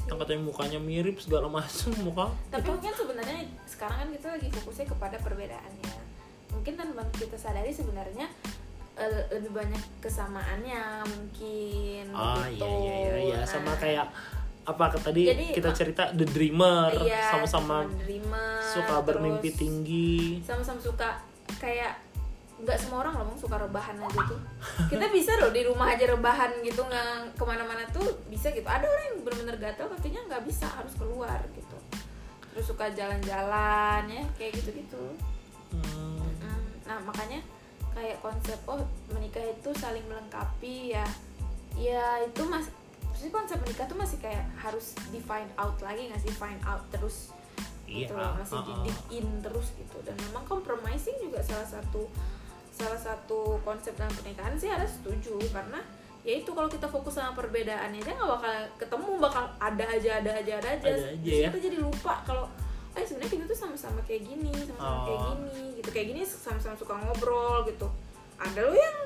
Yang 0.08 0.16
katanya 0.24 0.42
mukanya 0.44 0.80
mirip 0.80 1.20
segala 1.20 1.48
macam 1.52 1.92
muka. 2.00 2.32
tapi 2.48 2.68
mungkin 2.72 2.92
sebenarnya 2.96 3.44
sekarang 3.78 3.96
kan 3.96 4.08
kita 4.10 4.26
lagi 4.34 4.48
fokusnya 4.50 4.86
kepada 4.90 5.16
perbedaannya 5.22 5.94
mungkin 6.50 6.74
tanpa 6.74 7.06
kita 7.14 7.38
sadari 7.38 7.70
sebenarnya 7.70 8.26
eh, 8.98 9.22
lebih 9.30 9.54
banyak 9.54 9.82
kesamaannya 10.02 11.06
mungkin 11.06 12.10
Ah 12.10 12.42
gitu. 12.50 12.66
iya 12.66 12.74
iya 12.74 12.94
iya, 12.98 13.16
iya. 13.22 13.38
sama 13.46 13.70
Nah, 13.70 13.78
kayak 13.78 14.06
apa 14.66 14.84
tadi 14.98 15.22
Jadi, 15.24 15.44
kita 15.54 15.70
ma- 15.70 15.78
cerita 15.78 16.02
The 16.10 16.26
Dreamer 16.26 16.90
iya, 17.00 17.30
sama-sama 17.30 17.86
dreamer, 18.02 18.58
suka 18.60 19.00
bermimpi 19.00 19.54
tinggi. 19.54 20.42
sama-sama 20.42 20.76
suka 20.76 21.08
kayak 21.56 21.94
nggak 22.58 22.74
semua 22.74 23.06
orang 23.06 23.22
loh 23.22 23.38
suka 23.38 23.54
rebahan 23.54 23.94
aja 23.96 24.18
tuh 24.26 24.40
kita 24.90 25.06
bisa 25.08 25.38
loh 25.38 25.54
di 25.54 25.62
rumah 25.62 25.94
aja 25.94 26.10
rebahan 26.10 26.58
gitu 26.60 26.82
nggak 26.82 27.38
ke 27.38 27.44
mana-mana 27.46 27.86
tuh 27.94 28.02
bisa 28.26 28.50
gitu 28.50 28.66
ada 28.66 28.82
orang 28.82 29.04
yang 29.08 29.16
benar-benar 29.22 29.56
gatel 29.62 29.86
kakinya 29.94 30.26
nggak 30.26 30.42
bisa 30.42 30.66
harus 30.66 30.90
keluar 30.98 31.38
gitu 31.54 31.67
terus 32.58 32.74
suka 32.74 32.90
jalan-jalan 32.90 34.02
ya 34.10 34.26
kayak 34.34 34.58
gitu-gitu. 34.58 34.98
Hmm, 35.70 36.18
Mm, 36.42 36.66
Nah 36.90 36.98
makanya 37.06 37.38
kayak 37.94 38.18
konsep 38.18 38.58
oh 38.66 38.82
menikah 39.14 39.46
itu 39.46 39.70
saling 39.78 40.02
melengkapi 40.10 40.90
ya. 40.90 41.06
Ya 41.78 42.18
itu 42.26 42.42
mas 42.50 42.66
sih 43.14 43.30
konsep 43.30 43.62
menikah 43.62 43.86
tuh 43.86 43.94
masih 43.94 44.18
kayak 44.18 44.42
harus 44.58 44.98
di 45.14 45.22
find 45.22 45.46
out 45.54 45.78
lagi 45.78 46.10
nggak 46.10 46.18
sih? 46.18 46.34
Find 46.34 46.58
out 46.66 46.82
terus 46.90 47.30
Iya, 47.86 48.10
gitu 48.10 48.18
loh, 48.18 48.34
masih 48.34 48.58
di 48.58 48.72
uh-uh. 48.74 48.84
dig 48.90 48.98
in 49.22 49.28
terus 49.38 49.66
gitu. 49.78 49.96
Dan 50.02 50.18
memang 50.18 50.42
compromising 50.50 51.14
juga 51.22 51.38
salah 51.46 51.78
satu 51.78 52.10
salah 52.74 52.98
satu 52.98 53.62
konsep 53.62 53.94
dalam 53.94 54.10
pernikahan 54.18 54.58
sih 54.58 54.66
harus 54.66 54.98
setuju. 54.98 55.38
Karena 55.54 55.78
ya 56.20 56.34
itu 56.34 56.50
kalau 56.50 56.66
kita 56.66 56.84
fokus 56.84 57.14
sama 57.14 57.32
perbedaannya 57.32 57.98
aja 57.98 58.12
nggak 58.12 58.30
bakal 58.32 58.52
ketemu 58.76 59.08
bakal 59.18 59.44
ada 59.56 59.84
aja 59.86 60.10
ada 60.18 60.30
aja 60.34 60.52
ada 60.56 60.68
aja, 60.68 60.68
Ada 60.68 60.68
aja 60.68 60.80
Terus 60.84 61.02
ya. 61.24 61.48
kita 61.48 61.58
jadi 61.64 61.78
lupa 61.78 62.14
kalau 62.22 62.44
eh 62.92 63.02
sebenarnya 63.02 63.30
kita 63.32 63.44
tuh 63.46 63.58
sama-sama 63.58 64.00
kayak 64.02 64.22
gini 64.24 64.50
sama-sama 64.58 64.98
kayak 65.04 65.18
Oh. 65.18 65.26
gini 65.32 65.62
gitu 65.76 65.88
kayak 65.88 66.06
gini 66.08 66.20
sama-sama 66.22 66.74
suka 66.74 66.94
ngobrol 66.96 67.62
gitu 67.64 67.86
ada 68.36 68.60
lo 68.60 68.72
yang 68.72 68.96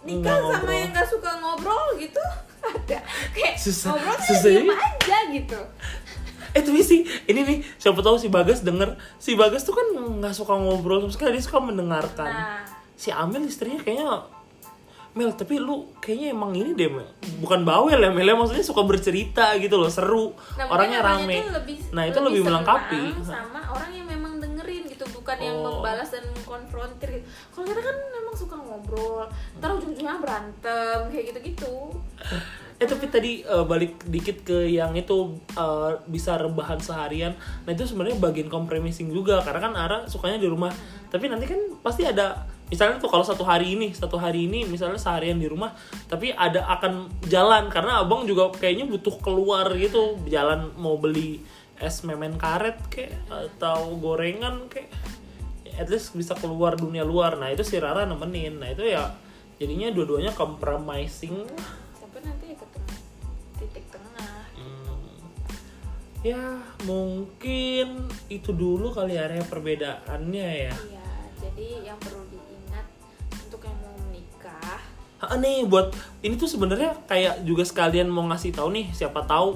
nikah 0.00 0.22
Nggak 0.22 0.38
sama 0.38 0.46
ngobrol. 0.56 0.76
yang 0.76 0.90
gak 0.92 1.08
suka 1.08 1.30
ngobrol 1.36 1.86
gitu 1.96 2.22
ada 2.70 2.98
kayak 3.30 3.54
Susah- 3.56 3.90
ngobrol 3.90 4.14
tuh 4.14 4.26
susah 4.30 4.50
diem 4.50 4.64
ya. 4.64 4.76
aja 4.76 5.18
gitu 5.32 5.60
Eh 6.50 6.60
tapi 6.60 6.80
sih 6.80 7.00
ini 7.24 7.40
nih 7.40 7.58
siapa 7.76 8.00
tahu 8.00 8.16
si 8.16 8.26
Bagas 8.26 8.60
denger 8.60 8.90
si 9.16 9.34
Bagas 9.34 9.62
tuh 9.62 9.70
kan 9.70 9.86
nggak 10.18 10.32
suka 10.32 10.50
ngobrol 10.52 10.98
sama 11.00 11.12
sekali 11.12 11.30
dia 11.32 11.44
suka 11.44 11.58
mendengarkan. 11.60 12.26
nah 12.26 12.66
Si 12.92 13.08
Amel 13.08 13.44
istrinya 13.44 13.78
kayaknya 13.78 14.18
Mel 15.10 15.34
tapi 15.34 15.58
lu 15.58 15.90
kayaknya 15.98 16.30
emang 16.30 16.54
ini 16.54 16.70
deh 16.72 16.86
Mel. 16.86 17.08
Bukan 17.42 17.66
bawel 17.66 17.98
ya 17.98 18.10
Mel. 18.10 18.22
Ya 18.22 18.38
maksudnya 18.38 18.62
suka 18.62 18.86
bercerita 18.86 19.58
gitu 19.58 19.74
loh 19.74 19.90
seru. 19.90 20.30
Nah, 20.54 20.70
orangnya 20.70 21.02
rame. 21.02 21.42
tuh 21.42 21.50
lebih, 21.58 21.76
nah 21.90 22.06
itu 22.06 22.18
lebih, 22.22 22.46
melengkapi. 22.46 23.02
senang 23.18 23.50
sama 23.50 23.60
orang 23.74 23.90
yang 23.90 24.06
memang 24.06 24.38
dengerin 24.38 24.86
gitu 24.86 25.02
bukan 25.10 25.36
yang 25.36 25.58
Oh. 25.58 25.82
membalas 25.82 26.14
dan 26.14 26.22
mengkonfrontir 26.30 27.08
gitu. 27.10 27.26
Kalau 27.50 27.66
kita 27.66 27.80
kan 27.82 27.96
memang 27.96 28.34
suka 28.38 28.54
ngobrol 28.54 29.26
ntar 29.58 29.74
ujung-ujungnya 29.74 30.22
berantem 30.22 30.98
kayak 31.10 31.24
gitu-gitu. 31.34 31.74
Eh 32.80 32.88
tapi 32.88 33.12
tadi 33.12 33.32
eh, 33.42 33.64
balik 33.66 34.06
dikit 34.06 34.40
ke 34.40 34.70
yang 34.70 34.94
itu 34.94 35.36
eh, 35.52 35.90
bisa 36.06 36.38
rebahan 36.38 36.78
seharian. 36.78 37.34
Nah 37.66 37.74
itu 37.74 37.82
sebenarnya 37.82 38.16
bagian 38.16 38.46
compromising 38.46 39.10
juga 39.10 39.42
karena 39.42 39.60
kan 39.60 39.72
Ara 39.74 39.98
sukanya 40.06 40.38
di 40.38 40.46
rumah. 40.46 40.70
Tapi 41.10 41.26
nanti 41.26 41.50
kan 41.50 41.58
pasti 41.82 42.06
ada 42.06 42.46
misalnya 42.70 43.02
tuh 43.02 43.10
kalau 43.10 43.26
satu 43.26 43.42
hari 43.42 43.74
ini 43.74 43.90
satu 43.90 44.16
hari 44.16 44.46
ini 44.46 44.62
misalnya 44.64 44.96
seharian 44.96 45.36
di 45.36 45.50
rumah 45.50 45.74
tapi 46.06 46.30
ada 46.30 46.64
akan 46.78 47.10
jalan 47.26 47.66
karena 47.66 48.00
abang 48.00 48.24
juga 48.24 48.48
kayaknya 48.54 48.86
butuh 48.86 49.18
keluar 49.18 49.74
gitu 49.74 50.16
jalan 50.30 50.70
mau 50.78 50.94
beli 50.94 51.42
es 51.82 52.06
memen 52.06 52.38
karet 52.38 52.78
kayak 52.92 53.18
atau 53.26 53.98
gorengan 53.98 54.70
kayak 54.70 54.92
at 55.80 55.88
least 55.88 56.12
bisa 56.12 56.36
keluar 56.36 56.76
dunia 56.76 57.00
luar. 57.00 57.40
Nah 57.40 57.48
itu 57.48 57.64
si 57.64 57.80
Rara 57.80 58.04
nemenin. 58.04 58.60
Nah 58.60 58.68
itu 58.68 58.84
ya 58.84 59.16
jadinya 59.56 59.88
dua-duanya 59.88 60.36
compromising. 60.36 61.48
Sampai 61.96 62.20
nanti 62.20 62.52
ya 62.52 62.56
ketemu 62.60 62.94
titik 63.56 63.84
tengah. 63.88 64.44
Hmm. 64.60 65.08
Ya 66.20 66.60
mungkin 66.84 68.12
itu 68.28 68.52
dulu 68.52 68.92
kali 68.92 69.16
ya 69.16 69.24
Re, 69.24 69.40
perbedaannya 69.40 70.48
ya. 70.68 70.74
iya 70.76 71.08
jadi 71.40 71.88
yang 71.88 71.96
perlu 71.96 72.19
Ah, 75.30 75.38
nih? 75.38 75.62
Buat 75.62 75.94
ini 76.26 76.34
tuh 76.34 76.50
sebenarnya 76.50 76.98
kayak 77.06 77.46
juga 77.46 77.62
sekalian 77.62 78.10
mau 78.10 78.26
ngasih 78.26 78.50
tahu 78.50 78.74
nih 78.74 78.90
siapa 78.90 79.22
tahu 79.30 79.54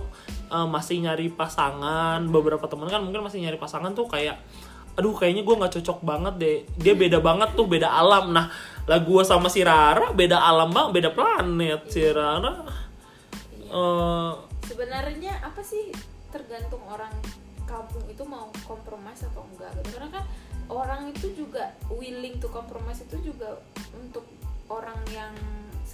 eh, 0.54 0.66
masih 0.70 1.02
nyari 1.02 1.34
pasangan. 1.34 2.22
Beberapa 2.30 2.70
teman 2.70 2.86
kan 2.86 3.02
mungkin 3.02 3.26
masih 3.26 3.42
nyari 3.42 3.58
pasangan 3.58 3.90
tuh 3.90 4.06
kayak 4.06 4.38
aduh 4.94 5.10
kayaknya 5.10 5.42
gue 5.42 5.58
nggak 5.58 5.74
cocok 5.82 5.98
banget 6.06 6.34
deh. 6.38 6.58
Dia 6.78 6.94
beda 6.94 7.18
banget 7.18 7.58
tuh 7.58 7.66
beda 7.66 7.90
alam. 7.90 8.30
Nah 8.30 8.46
lah 8.86 9.00
gue 9.02 9.22
sama 9.26 9.50
si 9.50 9.66
Rara 9.66 10.14
beda 10.14 10.38
alam 10.38 10.70
bang 10.70 10.94
beda 10.94 11.10
planet. 11.10 11.90
Si 11.90 12.06
Rara 12.06 12.54
eh, 13.74 14.32
sebenarnya 14.70 15.42
apa 15.42 15.60
sih 15.66 15.90
tergantung 16.30 16.82
orang 16.86 17.10
kampung 17.66 18.06
itu 18.06 18.22
mau 18.22 18.46
kompromis 18.62 19.26
atau 19.26 19.42
enggak 19.50 19.72
gitu. 19.82 19.98
karena 19.98 20.20
kan 20.20 20.24
orang 20.70 21.10
itu 21.10 21.26
juga 21.34 21.74
willing 21.90 22.38
to 22.38 22.46
compromise 22.52 23.02
itu 23.02 23.32
juga 23.34 23.58
untuk 23.96 24.24
orang 24.70 24.96
yang 25.10 25.34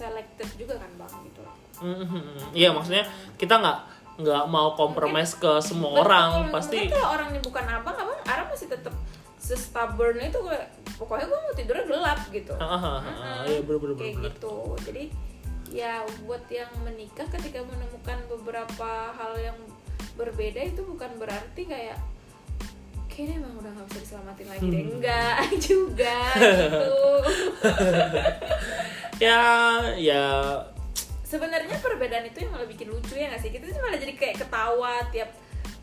selected 0.01 0.49
juga 0.57 0.75
kan 0.81 0.91
bang 0.97 1.13
gitu 1.29 1.41
loh. 1.45 1.57
Mhm. 1.85 2.57
Iya 2.57 2.73
maksudnya 2.73 3.05
kita 3.37 3.61
nggak 3.61 3.79
nggak 4.21 4.45
mau 4.53 4.77
kompromis 4.77 5.33
ke 5.37 5.61
semua 5.65 5.97
Betul, 5.97 6.05
orang 6.05 6.31
pasti 6.53 6.79
kalau 6.93 7.17
orangnya 7.17 7.41
bukan 7.41 7.65
abang 7.65 7.97
abang 7.97 8.21
Ara 8.29 8.45
masih 8.53 8.69
tetap 8.69 8.93
stubborn 9.41 10.21
itu 10.21 10.37
kayak 10.45 10.69
pokoknya 11.01 11.27
gue 11.27 11.41
mau 11.41 11.55
tidurnya 11.57 11.85
gelap 11.89 12.21
gitu. 12.29 12.55
Ah, 12.61 12.77
ah, 12.77 12.85
ah, 12.85 13.01
ah, 13.01 13.41
iya, 13.49 13.65
bener, 13.65 13.81
bener, 13.81 13.97
kayak 13.97 14.15
bener. 14.21 14.25
gitu. 14.31 14.57
Jadi 14.85 15.05
ya 15.73 16.05
buat 16.27 16.45
yang 16.53 16.71
menikah 16.85 17.27
ketika 17.31 17.65
menemukan 17.65 18.19
beberapa 18.29 18.91
hal 19.17 19.33
yang 19.41 19.59
berbeda 20.19 20.61
itu 20.61 20.85
bukan 20.85 21.09
berarti 21.17 21.65
kayak 21.65 21.97
kayaknya 23.11 23.43
emang 23.43 23.55
udah 23.59 23.71
gak 23.75 23.87
bisa 23.91 24.01
diselamatin 24.05 24.47
lagi 24.53 24.67
deh. 24.69 24.83
Enggak 24.87 25.37
juga 25.67 26.19
gitu 26.37 27.01
ya 29.21 29.41
ya. 30.01 30.25
Sebenarnya 31.23 31.79
perbedaan 31.79 32.27
itu 32.27 32.43
yang 32.43 32.51
malah 32.51 32.67
bikin 32.67 32.91
lucu 32.91 33.15
ya 33.15 33.31
nggak 33.31 33.43
sih? 33.45 33.55
Kita 33.55 33.71
tuh 33.71 33.79
malah 33.85 34.01
jadi 34.01 34.15
kayak 34.19 34.37
ketawa 34.43 35.07
tiap 35.15 35.31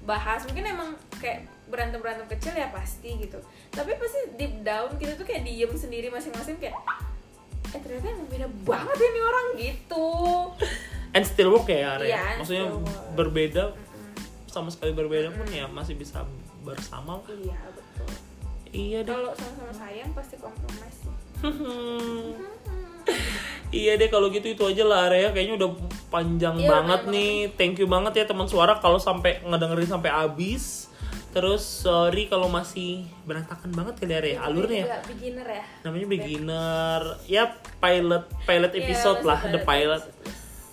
bahas. 0.03 0.43
Mungkin 0.43 0.65
emang 0.67 0.89
kayak 1.23 1.47
berantem 1.71 2.03
berantem 2.03 2.27
kecil 2.27 2.51
ya 2.57 2.67
pasti 2.73 3.15
gitu. 3.15 3.39
Tapi 3.71 3.95
pasti 3.95 4.19
deep 4.35 4.65
down 4.65 4.91
kita 4.99 5.15
tuh 5.15 5.23
kayak 5.23 5.47
diem 5.47 5.71
sendiri 5.71 6.11
masing-masing 6.11 6.59
kayak 6.59 6.75
eh 7.75 7.79
ternyata 7.83 8.11
emang 8.11 8.27
beda 8.31 8.47
banget 8.67 8.97
ya 8.99 9.09
nih 9.13 9.23
orang 9.23 9.47
gitu. 9.55 10.07
And 11.15 11.23
still 11.23 11.55
work 11.55 11.71
ya? 11.71 11.95
Iya, 12.03 12.19
and 12.19 12.43
maksudnya 12.43 12.67
berbeda 13.15 13.63
sama 14.51 14.67
sekali 14.73 14.91
berbeda 14.91 15.31
pun 15.31 15.47
ya 15.47 15.69
masih 15.71 15.95
bisa 15.95 16.27
bersama. 16.67 17.23
Lah. 17.23 17.31
iya 17.31 17.59
betul. 17.71 18.09
Iya 18.75 18.99
kalau 19.07 19.31
sama-sama 19.33 19.73
sayang 19.73 20.11
pasti 20.11 20.35
kompromi 20.35 20.91
sih 20.91 21.13
Iya 23.67 23.99
deh 23.99 24.07
kalau 24.07 24.31
gitu 24.31 24.47
itu 24.55 24.63
aja 24.63 24.87
lah 24.87 25.11
area 25.11 25.35
kayaknya 25.35 25.59
udah 25.59 25.69
panjang 26.07 26.55
Iya, 26.55 26.71
banget 26.71 27.01
nih. 27.11 27.51
Thank 27.59 27.83
you 27.83 27.87
banget 27.91 28.15
ya 28.15 28.23
teman 28.23 28.47
suara 28.47 28.79
kalau 28.79 28.95
sampai 28.95 29.43
ngedengerin 29.43 29.91
sampai 29.91 30.07
habis. 30.07 30.87
Terus 31.35 31.61
sorry 31.61 32.31
kalau 32.31 32.47
masih 32.47 33.03
berantakan 33.27 33.69
banget 33.75 33.99
kali 33.99 34.15
ya 34.15 34.39
alurnya 34.39 34.79
ya. 34.79 34.85
Juga 34.87 34.99
beginner 35.05 35.47
ya 35.51 35.63
Namanya 35.83 36.07
beginner. 36.07 37.01
Ya 37.27 37.43
pilot 37.83 38.23
pilot 38.47 38.71
Iya, 38.71 38.79
episode 38.87 39.19
masih 39.21 39.27
lah, 39.27 39.39
the 39.51 39.61
pilot. 39.61 40.03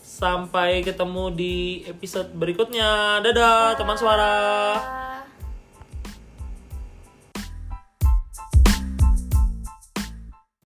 Sampai 0.07 0.87
ketemu 0.87 1.24
di 1.35 1.55
episode 1.91 2.30
berikutnya. 2.30 3.18
Dadah 3.26 3.74
teman 3.74 3.99
suara. 3.99 4.35